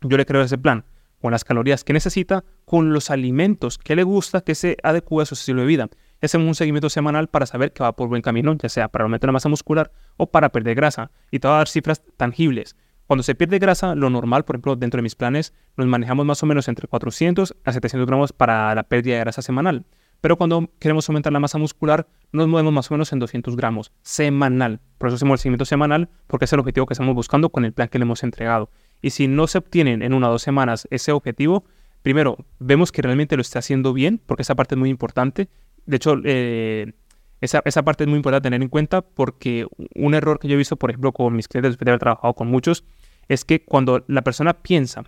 yo 0.00 0.16
le 0.16 0.26
creo 0.26 0.42
ese 0.42 0.58
plan 0.58 0.84
con 1.20 1.30
las 1.30 1.44
calorías 1.44 1.84
que 1.84 1.92
necesita, 1.92 2.44
con 2.64 2.92
los 2.92 3.08
alimentos 3.08 3.78
que 3.78 3.94
le 3.94 4.02
gusta, 4.02 4.40
que 4.40 4.56
se 4.56 4.76
adecue 4.82 5.22
a 5.22 5.26
su 5.26 5.34
estilo 5.34 5.60
de 5.60 5.68
vida 5.68 5.88
hacemos 6.26 6.46
un 6.46 6.54
seguimiento 6.54 6.88
semanal 6.88 7.28
para 7.28 7.46
saber 7.46 7.72
que 7.72 7.82
va 7.82 7.94
por 7.96 8.08
buen 8.08 8.22
camino, 8.22 8.54
ya 8.54 8.68
sea 8.68 8.88
para 8.88 9.04
aumentar 9.04 9.28
la 9.28 9.32
masa 9.32 9.48
muscular 9.48 9.90
o 10.16 10.30
para 10.30 10.50
perder 10.50 10.74
grasa. 10.74 11.10
Y 11.30 11.38
te 11.38 11.48
voy 11.48 11.54
a 11.54 11.58
dar 11.58 11.68
cifras 11.68 12.02
tangibles. 12.16 12.76
Cuando 13.12 13.24
se 13.24 13.34
pierde 13.34 13.58
grasa, 13.58 13.94
lo 13.94 14.08
normal, 14.08 14.46
por 14.46 14.56
ejemplo, 14.56 14.74
dentro 14.74 14.96
de 14.96 15.02
mis 15.02 15.16
planes, 15.16 15.52
nos 15.76 15.86
manejamos 15.86 16.24
más 16.24 16.42
o 16.42 16.46
menos 16.46 16.66
entre 16.68 16.88
400 16.88 17.54
a 17.62 17.72
700 17.74 18.06
gramos 18.06 18.32
para 18.32 18.74
la 18.74 18.84
pérdida 18.84 19.16
de 19.16 19.20
grasa 19.20 19.42
semanal. 19.42 19.84
Pero 20.22 20.38
cuando 20.38 20.70
queremos 20.78 21.06
aumentar 21.10 21.30
la 21.30 21.38
masa 21.38 21.58
muscular, 21.58 22.06
nos 22.32 22.48
movemos 22.48 22.72
más 22.72 22.90
o 22.90 22.94
menos 22.94 23.12
en 23.12 23.18
200 23.18 23.54
gramos 23.54 23.92
semanal. 24.00 24.80
Por 24.96 25.08
eso 25.08 25.16
hacemos 25.16 25.34
el 25.34 25.38
seguimiento 25.40 25.66
semanal, 25.66 26.08
porque 26.26 26.46
es 26.46 26.52
el 26.54 26.60
objetivo 26.60 26.86
que 26.86 26.94
estamos 26.94 27.14
buscando 27.14 27.50
con 27.50 27.66
el 27.66 27.74
plan 27.74 27.88
que 27.88 27.98
le 27.98 28.04
hemos 28.04 28.22
entregado. 28.22 28.70
Y 29.02 29.10
si 29.10 29.28
no 29.28 29.46
se 29.46 29.58
obtienen 29.58 30.00
en 30.00 30.14
una 30.14 30.30
o 30.30 30.32
dos 30.32 30.40
semanas 30.40 30.88
ese 30.90 31.12
objetivo, 31.12 31.66
primero, 32.00 32.38
vemos 32.60 32.92
que 32.92 33.02
realmente 33.02 33.36
lo 33.36 33.42
está 33.42 33.58
haciendo 33.58 33.92
bien, 33.92 34.22
porque 34.24 34.40
esa 34.40 34.54
parte 34.54 34.74
es 34.74 34.78
muy 34.78 34.88
importante, 34.88 35.50
de 35.84 35.96
hecho, 35.96 36.16
eh, 36.24 36.94
esa, 37.42 37.82
parte 37.82 38.04
es 38.04 38.08
muy 38.08 38.18
importante 38.18 38.46
tener 38.46 38.62
en 38.62 38.68
cuenta 38.68 39.02
porque 39.02 39.66
un 39.96 40.14
error 40.14 40.38
que 40.38 40.46
yo 40.46 40.54
he 40.54 40.56
visto, 40.56 40.76
por 40.76 40.90
ejemplo, 40.90 41.10
con 41.10 41.34
mis 41.34 41.48
clientes, 41.48 41.72
después 41.72 41.84
de 41.84 41.90
haber 41.90 41.98
trabajado 41.98 42.34
con 42.34 42.46
muchos, 42.46 42.84
es 43.32 43.44
que 43.44 43.64
cuando 43.64 44.04
la 44.08 44.22
persona 44.22 44.62
piensa 44.62 45.04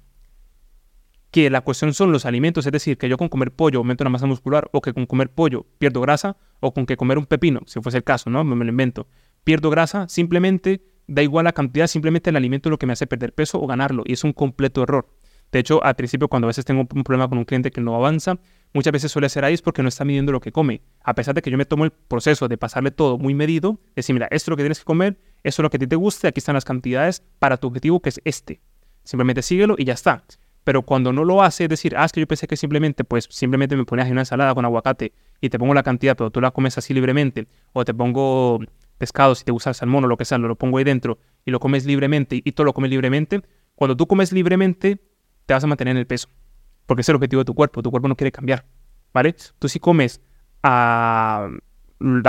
que 1.31 1.50
la 1.50 1.62
cuestión 1.62 1.93
son 1.95 2.12
los 2.12 2.26
alimentos, 2.26 2.64
es 2.64 2.73
decir, 2.73 2.97
que 2.97 3.09
yo 3.09 3.16
con 3.16 3.28
comer 3.28 3.50
pollo 3.50 3.78
aumento 3.78 4.04
la 4.04 4.11
masa 4.11 4.26
muscular, 4.26 4.71
o 4.73 4.81
que 4.81 4.93
con 4.93 5.04
comer 5.04 5.31
pollo 5.31 5.66
pierdo 5.78 6.00
grasa, 6.00 6.37
o 6.61 6.73
con 6.73 6.87
que 6.87 6.97
comer 6.97 7.19
un 7.19 7.26
pepino, 7.26 7.61
si 7.66 7.81
fuese 7.81 7.99
el 7.99 8.04
caso, 8.04 8.31
¿no? 8.31 8.45
Me, 8.45 8.54
me 8.54 8.64
lo 8.64 8.71
invento, 8.71 9.09
pierdo 9.43 9.69
grasa, 9.69 10.09
simplemente 10.09 10.85
da 11.07 11.23
igual 11.23 11.45
la 11.45 11.52
cantidad, 11.52 11.87
simplemente 11.88 12.31
el 12.31 12.37
alimento 12.37 12.69
es 12.69 12.71
lo 12.71 12.78
que 12.78 12.87
me 12.87 12.93
hace 12.93 13.07
perder 13.07 13.35
peso 13.35 13.61
o 13.61 13.66
ganarlo, 13.66 14.04
y 14.07 14.12
es 14.12 14.23
un 14.23 14.33
completo 14.33 14.85
error. 14.85 15.09
De 15.50 15.59
hecho, 15.59 15.83
al 15.85 15.97
principio, 15.97 16.28
cuando 16.28 16.47
a 16.47 16.50
veces 16.50 16.64
tengo 16.64 16.81
un 16.81 17.04
problema 17.04 17.28
con 17.28 17.38
un 17.38 17.45
cliente 17.45 17.71
que 17.71 17.81
no 17.81 17.95
avanza, 17.97 18.38
muchas 18.75 18.93
veces 18.93 19.11
suele 19.11 19.28
ser 19.28 19.45
ahí 19.45 19.54
es 19.54 19.62
porque 19.62 19.83
no 19.83 19.88
está 19.88 20.04
midiendo 20.04 20.33
lo 20.33 20.40
que 20.40 20.52
come. 20.52 20.83
A 21.02 21.14
pesar 21.14 21.35
de 21.35 21.40
que 21.40 21.50
yo 21.50 21.57
me 21.57 21.64
tomo 21.64 21.85
el 21.85 21.90
proceso 21.90 22.49
de 22.49 22.59
pasarle 22.59 22.90
todo 22.90 23.16
muy 23.16 23.35
medido, 23.35 23.81
decir, 23.97 24.12
mira, 24.12 24.26
esto 24.26 24.47
es 24.47 24.49
lo 24.50 24.57
que 24.57 24.62
tienes 24.64 24.81
que 24.81 24.85
comer, 24.85 25.19
esto 25.43 25.62
es 25.62 25.64
lo 25.64 25.71
que 25.71 25.78
a 25.78 25.81
ti 25.81 25.87
te 25.87 25.97
guste, 25.97 26.28
aquí 26.28 26.40
están 26.40 26.54
las 26.54 26.64
cantidades 26.64 27.23
para 27.38 27.57
tu 27.57 27.69
objetivo 27.69 28.00
que 28.00 28.11
es 28.11 28.21
este. 28.25 28.61
Simplemente 29.04 29.40
síguelo 29.43 29.76
y 29.78 29.85
ya 29.85 29.95
está. 29.95 30.25
Pero 30.64 30.83
cuando 30.83 31.12
no 31.12 31.25
lo 31.25 31.43
hace, 31.43 31.64
es 31.64 31.71
decir, 31.71 31.95
ah, 31.97 32.07
es 32.07 32.12
que 32.12 32.21
yo 32.21 32.26
pensé 32.26 32.47
que 32.47 32.57
simplemente, 32.57 33.04
pues 33.04 33.29
simplemente 33.31 33.77
me 33.77 33.85
ponías 33.85 34.11
una 34.11 34.22
ensalada 34.22 34.55
con 34.55 34.64
aguacate 34.64 35.12
y 35.40 35.51
te 35.51 35.59
pongo 35.59 35.75
la 35.75 35.83
cantidad, 35.83 36.16
pero 36.16 36.31
tú 36.31 36.40
la 36.40 36.51
comes 36.51 36.79
así 36.79 36.94
libremente, 36.94 37.46
o 37.75 37.85
te 37.85 37.92
pongo 37.92 38.61
pescado 38.96 39.35
si 39.35 39.44
te 39.44 39.53
gusta 39.53 39.70
el 39.70 39.75
salmón 39.75 40.05
o 40.05 40.07
lo 40.07 40.16
que 40.16 40.25
sea, 40.25 40.38
lo, 40.38 40.57
pongo 40.57 40.79
ahí 40.79 40.85
dentro 40.85 41.18
y 41.44 41.51
lo 41.51 41.61
comes 41.61 41.85
libremente 41.85 42.40
y 42.42 42.53
todo 42.53 42.64
lo 42.64 42.72
comes 42.72 42.90
libremente, 42.90 43.42
cuando 43.75 43.96
tú 43.96 44.07
comes 44.07 44.33
libremente, 44.33 44.98
te 45.44 45.55
vas 45.55 45.62
a 45.62 45.66
mantener 45.66 45.92
en 45.92 45.98
el 45.98 46.07
peso, 46.07 46.29
porque 46.87 47.03
es 47.03 47.09
el 47.11 47.16
objetivo 47.16 47.40
de 47.40 47.44
tu 47.44 47.55
cuerpo, 47.55 47.83
tu 47.83 47.90
cuerpo 47.90 48.09
no 48.09 48.16
quiere 48.16 48.33
cambiar, 48.33 48.64
¿vale? 49.14 49.35
Tú 49.59 49.68
si 49.68 49.81
comes 49.81 50.20
a, 50.62 51.48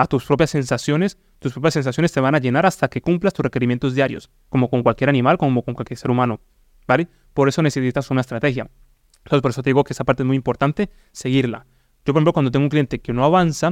tus 0.08 0.24
propias 0.24 0.52
sensaciones, 0.52 1.18
tus 1.40 1.52
propias 1.52 1.74
sensaciones 1.74 2.14
te 2.14 2.22
van 2.22 2.36
a 2.36 2.40
llenar 2.40 2.66
hasta 2.66 2.88
que 2.88 3.02
cumplas 3.02 3.34
tus 3.34 3.44
requerimientos 3.44 3.96
diarios, 3.96 4.30
como 4.48 4.70
con 4.70 4.84
cualquier 4.84 5.10
animal, 5.10 5.38
como 5.38 5.64
con 5.64 5.74
cualquier 5.74 5.98
ser 5.98 6.12
humano, 6.12 6.40
¿vale? 6.88 7.10
Por 7.34 7.50
eso 7.50 7.62
necesitas 7.62 8.10
una 8.12 8.22
estrategia. 8.22 8.70
Entonces, 9.18 9.42
por 9.42 9.52
eso 9.52 9.64
te 9.64 9.72
digo 9.72 9.84
que 9.84 9.94
esa 9.94 10.04
parte 10.04 10.24
es 10.24 10.28
muy 10.28 10.38
importante, 10.38 10.92
seguirla. 11.12 11.66
Yo, 12.06 12.14
por 12.14 12.18
ejemplo, 12.18 12.34
cuando 12.34 12.52
tengo 12.52 12.64
un 12.64 12.70
cliente 12.70 13.00
que 13.00 13.12
no 13.12 13.26
avanza, 13.26 13.72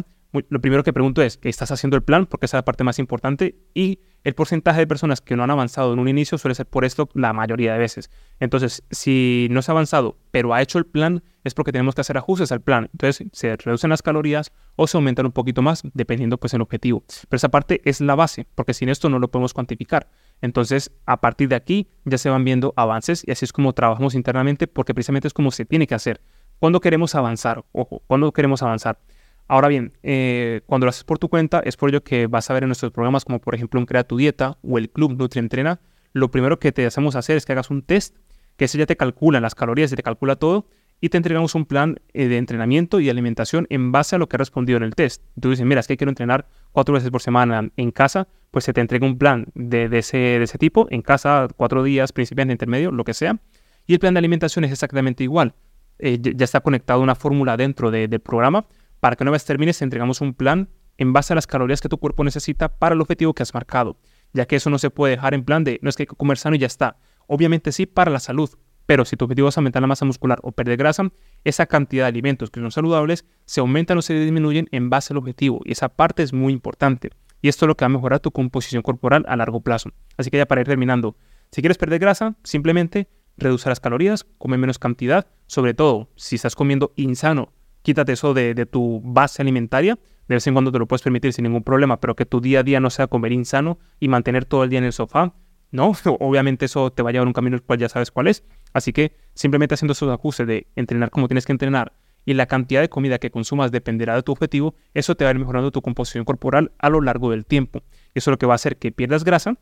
lo 0.50 0.62
primero 0.62 0.84
que 0.84 0.94
pregunto 0.94 1.22
es, 1.22 1.40
¿estás 1.44 1.72
haciendo 1.72 1.96
el 1.96 2.04
plan? 2.04 2.26
Porque 2.26 2.48
esa 2.48 2.58
es 2.58 2.60
la 2.60 2.66
parte 2.66 2.84
más 2.84 2.98
importante. 2.98 3.56
Y 3.74 4.00
el 4.24 4.34
porcentaje 4.34 4.80
de 4.80 4.88
personas 4.88 5.22
que 5.22 5.36
no 5.36 5.44
han 5.44 5.52
avanzado 5.52 5.94
en 5.94 6.00
un 6.00 6.08
inicio 6.08 6.38
suele 6.38 6.56
ser 6.56 6.66
por 6.66 6.86
esto 6.86 7.10
la 7.14 7.34
mayoría 7.34 7.74
de 7.74 7.80
veces. 7.80 8.10
Entonces, 8.40 8.84
si 8.90 9.48
no 9.52 9.62
se 9.62 9.72
ha 9.72 9.74
avanzado, 9.74 10.18
pero 10.32 10.54
ha 10.54 10.62
hecho 10.62 10.80
el 10.80 10.86
plan, 10.86 11.24
es 11.44 11.54
porque 11.54 11.72
tenemos 11.72 11.94
que 11.94 12.02
hacer 12.02 12.18
ajustes 12.18 12.52
al 12.52 12.62
plan. 12.62 12.90
Entonces, 12.94 13.28
se 13.32 13.56
reducen 13.58 13.90
las 13.90 14.02
calorías 14.02 14.52
o 14.76 14.88
se 14.88 14.98
aumentan 14.98 15.26
un 15.28 15.34
poquito 15.34 15.62
más, 15.62 15.84
dependiendo 15.94 16.38
pues 16.38 16.54
el 16.54 16.62
objetivo. 16.62 17.04
Pero 17.30 17.38
esa 17.38 17.50
parte 17.50 17.82
es 17.86 18.02
la 18.02 18.16
base, 18.16 18.48
porque 18.56 18.74
sin 18.74 18.90
esto 18.90 19.10
no 19.10 19.20
lo 19.20 19.30
podemos 19.30 19.54
cuantificar. 19.54 20.10
Entonces, 20.42 20.92
a 21.06 21.22
partir 21.22 21.50
de 21.50 21.56
aquí 21.56 21.90
ya 22.06 22.18
se 22.18 22.30
van 22.30 22.44
viendo 22.44 22.74
avances 22.76 23.24
y 23.28 23.32
así 23.32 23.46
es 23.46 23.54
como 23.54 23.74
trabajamos 23.74 24.16
internamente, 24.16 24.68
porque 24.68 24.94
precisamente 24.96 25.28
es 25.28 25.34
como 25.34 25.52
se 25.52 25.66
tiene 25.66 25.86
que 25.86 25.96
hacer. 25.96 26.22
¿Cuándo 26.60 26.80
queremos 26.80 27.14
avanzar? 27.14 27.66
Ojo, 27.74 28.02
¿cuándo 28.08 28.32
queremos 28.32 28.64
avanzar? 28.64 28.98
Ahora 29.48 29.68
bien, 29.68 29.94
eh, 30.04 30.62
cuando 30.66 30.86
lo 30.86 30.90
haces 30.90 31.04
por 31.04 31.20
tu 31.20 31.30
cuenta, 31.30 31.62
es 31.64 31.78
por 31.78 31.90
ello 31.90 32.04
que 32.04 32.28
vas 32.28 32.50
a 32.50 32.54
ver 32.54 32.64
en 32.64 32.70
nuestros 32.70 32.92
programas 32.92 33.26
como 33.26 33.40
por 33.40 33.56
ejemplo 33.56 33.80
un 33.80 33.86
Crea 33.86 34.04
tu 34.04 34.18
Dieta 34.18 34.58
o 34.62 34.78
el 34.78 34.90
Club 34.90 35.18
NutriEntrena, 35.18 35.82
lo 36.14 36.32
primero 36.32 36.60
que 36.60 36.72
te 36.72 36.86
hacemos 36.86 37.16
hacer 37.16 37.38
es 37.38 37.46
que 37.46 37.52
hagas 37.54 37.70
un 37.70 37.82
test, 37.82 38.16
que 38.56 38.66
ese 38.66 38.78
ya 38.78 38.86
te 38.86 38.96
calcula 38.96 39.42
las 39.42 39.56
calorías 39.56 39.92
y 39.92 39.96
te 39.96 40.04
calcula 40.04 40.36
todo, 40.36 40.68
y 41.02 41.10
te 41.10 41.18
entregamos 41.18 41.54
un 41.56 41.66
plan 41.66 42.00
eh, 42.14 42.28
de 42.28 42.38
entrenamiento 42.38 43.02
y 43.02 43.10
alimentación 43.10 43.68
en 43.70 43.92
base 43.92 44.16
a 44.16 44.20
lo 44.20 44.30
que 44.30 44.38
has 44.38 44.40
respondido 44.40 44.78
en 44.78 44.84
el 44.84 44.96
test. 44.96 45.22
Tú 45.42 45.50
dices, 45.50 45.66
mira, 45.66 45.82
es 45.82 45.88
que 45.88 45.98
quiero 45.98 46.12
entrenar 46.12 46.48
cuatro 46.72 46.94
veces 46.94 47.10
por 47.10 47.22
semana 47.22 47.70
en 47.76 47.92
casa, 47.92 48.30
pues 48.52 48.64
se 48.64 48.72
te 48.72 48.80
entrega 48.80 49.06
un 49.06 49.18
plan 49.18 49.48
de, 49.54 49.90
ese, 49.98 50.18
de 50.18 50.44
ese 50.44 50.58
tipo, 50.58 50.88
en 50.92 51.02
casa, 51.02 51.50
cuatro 51.58 51.84
días, 51.84 52.14
principiante, 52.14 52.54
intermedio, 52.54 52.92
lo 52.92 53.04
que 53.04 53.14
sea. 53.14 53.38
Y 53.86 53.94
el 53.94 54.00
plan 54.00 54.14
de 54.14 54.20
alimentación 54.20 54.64
es 54.64 54.72
exactamente 54.72 55.24
igual. 55.26 55.56
Eh, 56.00 56.20
ya 56.22 56.46
está 56.46 56.62
conectado 56.62 57.02
una 57.02 57.16
fórmula 57.16 57.58
dentro 57.58 57.92
del 57.92 58.20
programa 58.22 58.66
para 59.04 59.18
que 59.18 59.26
una 59.26 59.32
vez 59.32 59.44
termines, 59.44 59.82
entregamos 59.82 60.22
un 60.22 60.34
plan 60.34 60.70
en 60.98 61.12
base 61.12 61.34
a 61.34 61.36
las 61.36 61.46
calorías 61.46 61.82
que 61.82 61.90
tu 61.90 61.98
cuerpo 61.98 62.24
necesita 62.24 62.70
para 62.70 62.96
el 62.96 63.02
objetivo 63.02 63.34
que 63.34 63.44
has 63.44 63.54
marcado, 63.54 63.98
ya 64.32 64.46
que 64.46 64.56
eso 64.56 64.70
no 64.70 64.78
se 64.78 64.92
puede 64.92 65.16
dejar 65.16 65.34
en 65.34 65.44
plan 65.44 65.66
de 65.66 65.78
no 65.82 65.90
es 65.90 65.98
que 65.98 66.04
hay 66.04 66.08
que 66.08 66.16
comer 66.16 66.38
sano 66.38 66.56
y 66.56 66.60
ya 66.60 66.68
está. 66.68 66.96
Obviamente 67.28 67.74
sí 67.74 67.86
para 67.86 68.10
la 68.12 68.22
salud, 68.22 68.50
pero 68.86 69.04
si 69.04 69.18
tu 69.18 69.26
objetivo 69.26 69.50
es 69.50 69.58
aumentar 69.58 69.82
la 69.82 69.88
masa 69.88 70.06
muscular 70.06 70.40
o 70.42 70.54
perder 70.54 70.78
grasa, 70.78 71.12
esa 71.44 71.66
cantidad 71.66 72.06
de 72.06 72.08
alimentos 72.08 72.50
que 72.50 72.62
son 72.62 72.72
saludables 72.72 73.26
se 73.44 73.60
aumentan 73.60 73.98
o 73.98 74.02
se 74.02 74.14
disminuyen 74.14 74.70
en 74.72 74.90
base 74.90 75.12
al 75.12 75.18
objetivo 75.18 75.60
y 75.66 75.74
esa 75.74 75.90
parte 75.90 76.24
es 76.24 76.32
muy 76.32 76.54
importante. 76.54 77.10
Y 77.42 77.50
esto 77.50 77.66
es 77.66 77.68
lo 77.68 77.76
que 77.76 77.84
va 77.84 77.88
a 77.88 77.90
mejorar 77.90 78.22
tu 78.22 78.32
composición 78.32 78.84
corporal 78.84 79.26
a 79.28 79.36
largo 79.36 79.60
plazo. 79.60 79.90
Así 80.16 80.30
que 80.30 80.38
ya 80.38 80.46
para 80.46 80.62
ir 80.62 80.68
terminando, 80.68 81.18
si 81.52 81.62
quieres 81.62 81.78
perder 81.78 82.00
grasa, 82.00 82.38
simplemente 82.46 83.10
reduce 83.36 83.68
las 83.68 83.82
calorías, 83.82 84.26
come 84.38 84.58
menos 84.58 84.80
cantidad, 84.80 85.28
sobre 85.48 85.74
todo 85.74 86.10
si 86.16 86.38
estás 86.38 86.56
comiendo 86.56 86.94
insano 86.96 87.52
quítate 87.84 88.14
eso 88.14 88.34
de, 88.34 88.66
tu 88.66 89.02
base 89.04 89.42
alimentaria. 89.42 90.00
De 90.28 90.36
vez 90.36 90.48
en 90.48 90.54
cuando 90.54 90.72
te 90.72 90.80
lo 90.80 90.88
puedes 90.88 91.04
permitir 91.04 91.34
sin 91.34 91.44
ningún 91.44 91.64
problema, 91.64 92.00
pero 92.00 92.16
que 92.16 92.26
tu 92.26 92.42
día 92.42 92.62
a 92.62 92.64
día 92.64 92.80
no 92.80 92.90
sea 92.90 93.08
comer 93.08 93.34
insano 93.34 93.78
y 94.00 94.08
mantener 94.08 94.46
todo 94.46 94.64
el 94.64 94.70
día 94.70 94.80
en 94.80 94.86
el 94.86 94.94
sofá. 94.94 95.36
No, 95.72 95.92
obviamente 96.20 96.66
eso 96.66 96.92
te 96.92 97.04
va 97.04 97.10
a 97.10 97.14
llevar 97.14 97.28
un 97.28 97.34
camino 97.34 97.56
el 97.56 97.62
cual 97.62 97.80
ya 97.80 97.90
sabes 97.90 98.10
cuál 98.10 98.28
es. 98.28 98.44
Así 98.74 98.94
que 98.94 99.16
simplemente 99.36 99.76
haciendo 99.76 99.92
esos 99.92 100.10
ajustes 100.10 100.48
de 100.48 100.68
entrenar 100.76 101.12
como 101.12 101.28
tienes 101.28 101.46
que 101.46 101.52
entrenar 101.52 101.94
y 102.26 102.34
la 102.34 102.46
cantidad 102.46 102.82
de 102.82 102.90
comida 102.90 103.20
que 103.20 103.32
consumas 103.32 103.72
dependerá 103.72 104.16
de 104.16 104.24
tu 104.24 104.32
objetivo, 104.32 104.76
eso 104.94 105.16
te 105.16 105.26
va 105.26 105.32
a 105.32 105.34
ir 105.34 105.40
mejorando 105.40 105.72
tu 105.72 105.82
composición 105.82 106.24
corporal 106.24 106.72
a 106.80 106.90
lo 106.90 107.02
largo 107.02 107.32
del 107.32 107.46
tiempo. 107.46 107.84
Eso 108.14 108.30
es 108.30 108.34
lo 108.34 108.38
que 108.38 108.46
va 108.46 108.54
a 108.54 108.56
hacer 108.56 108.78
que 108.78 108.92
pierdas 108.92 109.24
grasa 109.26 109.58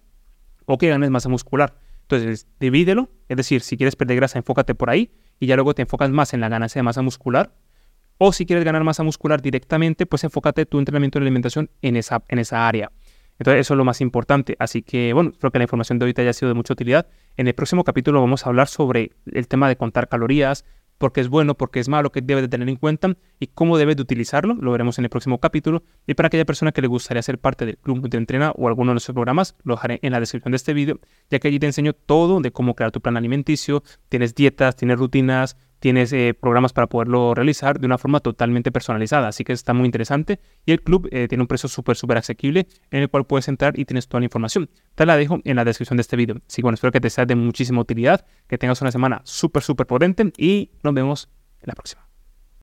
o 0.66 0.78
que 0.78 0.90
ganes 0.90 1.10
masa 1.10 1.28
muscular. 1.28 1.80
Entonces, 2.04 2.48
divídelo, 2.60 3.10
es 3.30 3.38
decir, 3.38 3.62
si 3.62 3.78
quieres 3.78 3.96
perder 3.96 4.18
grasa, 4.18 4.38
enfócate 4.38 4.76
por 4.76 4.90
ahí 4.90 5.12
y 5.40 5.48
ya 5.48 5.56
luego 5.56 5.74
te 5.74 5.82
enfocas 5.82 6.12
más 6.12 6.34
en 6.34 6.42
la 6.42 6.50
ganancia 6.50 6.80
de 6.80 6.84
masa 6.84 7.02
muscular 7.02 7.56
o 8.24 8.32
si 8.32 8.46
quieres 8.46 8.64
ganar 8.64 8.84
masa 8.84 9.02
muscular 9.02 9.42
directamente, 9.42 10.06
pues 10.06 10.24
enfócate 10.24 10.68
tu 10.68 10.78
entrenamiento 10.78 11.18
de 11.18 11.24
alimentación 11.24 11.72
en 11.82 11.96
esa, 11.96 12.24
en 12.28 12.38
esa 12.38 12.68
área. 12.68 12.92
Entonces 13.40 13.62
eso 13.62 13.74
es 13.74 13.78
lo 13.80 13.84
más 13.84 14.00
importante. 14.00 14.56
Así 14.60 14.84
que 14.84 15.12
bueno, 15.12 15.32
espero 15.32 15.50
que 15.50 15.58
la 15.58 15.64
información 15.64 15.98
de 15.98 16.06
hoy 16.06 16.14
te 16.14 16.22
haya 16.22 16.32
sido 16.32 16.50
de 16.50 16.54
mucha 16.54 16.74
utilidad. 16.74 17.08
En 17.36 17.48
el 17.48 17.56
próximo 17.56 17.84
capítulo 17.84 18.22
vamos 18.22 18.46
a 18.46 18.50
hablar 18.50 18.68
sobre 18.68 19.14
el 19.26 19.48
tema 19.48 19.68
de 19.70 19.76
contar 19.76 20.08
calorías, 20.08 20.66
por 21.00 21.14
qué 21.14 21.22
es 21.22 21.30
bueno, 21.30 21.56
por 21.56 21.72
qué 21.72 21.80
es 21.80 21.90
malo, 21.90 22.12
qué 22.12 22.22
debes 22.22 22.44
de 22.44 22.48
tener 22.48 22.70
en 22.70 22.76
cuenta 22.76 23.18
y 23.40 23.48
cómo 23.48 23.80
debes 23.80 23.96
de 23.96 24.04
utilizarlo. 24.04 24.54
Lo 24.54 24.72
veremos 24.72 25.00
en 25.00 25.06
el 25.06 25.10
próximo 25.10 25.40
capítulo. 25.40 25.82
Y 26.06 26.14
para 26.14 26.28
aquella 26.28 26.46
persona 26.46 26.72
que 26.72 26.84
le 26.84 26.88
gustaría 26.90 27.24
ser 27.24 27.40
parte 27.40 27.66
del 27.66 27.80
Club 27.80 28.08
de 28.08 28.20
Entrena 28.20 28.52
o 28.52 28.68
alguno 28.68 28.92
de 28.92 28.94
nuestros 28.94 29.16
programas, 29.16 29.56
lo 29.64 29.74
dejaré 29.74 29.98
en 30.04 30.12
la 30.12 30.20
descripción 30.20 30.52
de 30.52 30.58
este 30.58 30.76
vídeo, 30.76 31.00
ya 31.32 31.40
que 31.40 31.48
allí 31.48 31.58
te 31.58 31.66
enseño 31.66 31.94
todo 31.94 32.40
de 32.40 32.52
cómo 32.52 32.76
crear 32.76 32.92
tu 32.92 33.02
plan 33.02 33.18
alimenticio. 33.18 33.82
Tienes 34.10 34.36
dietas, 34.36 34.76
tienes 34.76 35.00
rutinas, 35.00 35.58
tienes 35.82 36.14
eh, 36.14 36.36
programas 36.40 36.74
para 36.74 36.88
poderlo 36.88 37.34
realizar 37.34 37.80
de 37.80 37.88
una 37.88 37.98
forma 37.98 38.20
totalmente 38.20 38.72
personalizada, 38.72 39.28
así 39.28 39.44
que 39.44 39.52
está 39.52 39.74
muy 39.74 39.88
interesante 39.88 40.40
y 40.64 40.72
el 40.72 40.82
club 40.82 41.10
eh, 41.12 41.28
tiene 41.28 41.42
un 41.42 41.48
precio 41.48 41.68
súper, 41.68 41.98
súper 41.98 42.20
asequible 42.20 42.68
en 42.92 43.02
el 43.02 43.10
cual 43.10 43.26
puedes 43.26 43.48
entrar 43.48 43.78
y 43.78 43.86
tienes 43.86 44.08
toda 44.08 44.22
la 44.22 44.26
información. 44.26 44.70
Te 44.94 45.08
la 45.08 45.18
dejo 45.18 45.40
en 45.44 45.56
la 45.56 45.66
descripción 45.66 45.98
de 45.98 46.02
este 46.02 46.16
video. 46.16 46.38
Así 46.48 46.58
que 46.58 46.62
bueno, 46.62 46.76
espero 46.76 46.92
que 46.92 47.02
te 47.02 47.10
sea 47.10 47.26
de 47.26 47.36
muchísima 47.36 47.82
utilidad, 47.82 48.26
que 48.48 48.60
tengas 48.60 48.80
una 48.82 48.92
semana 48.92 49.22
súper, 49.26 49.64
súper 49.64 49.88
potente 49.88 50.32
y 50.38 50.70
nos 50.84 50.94
vemos 50.94 51.30
en 51.62 51.68
la 51.68 51.74
próxima. 51.74 52.11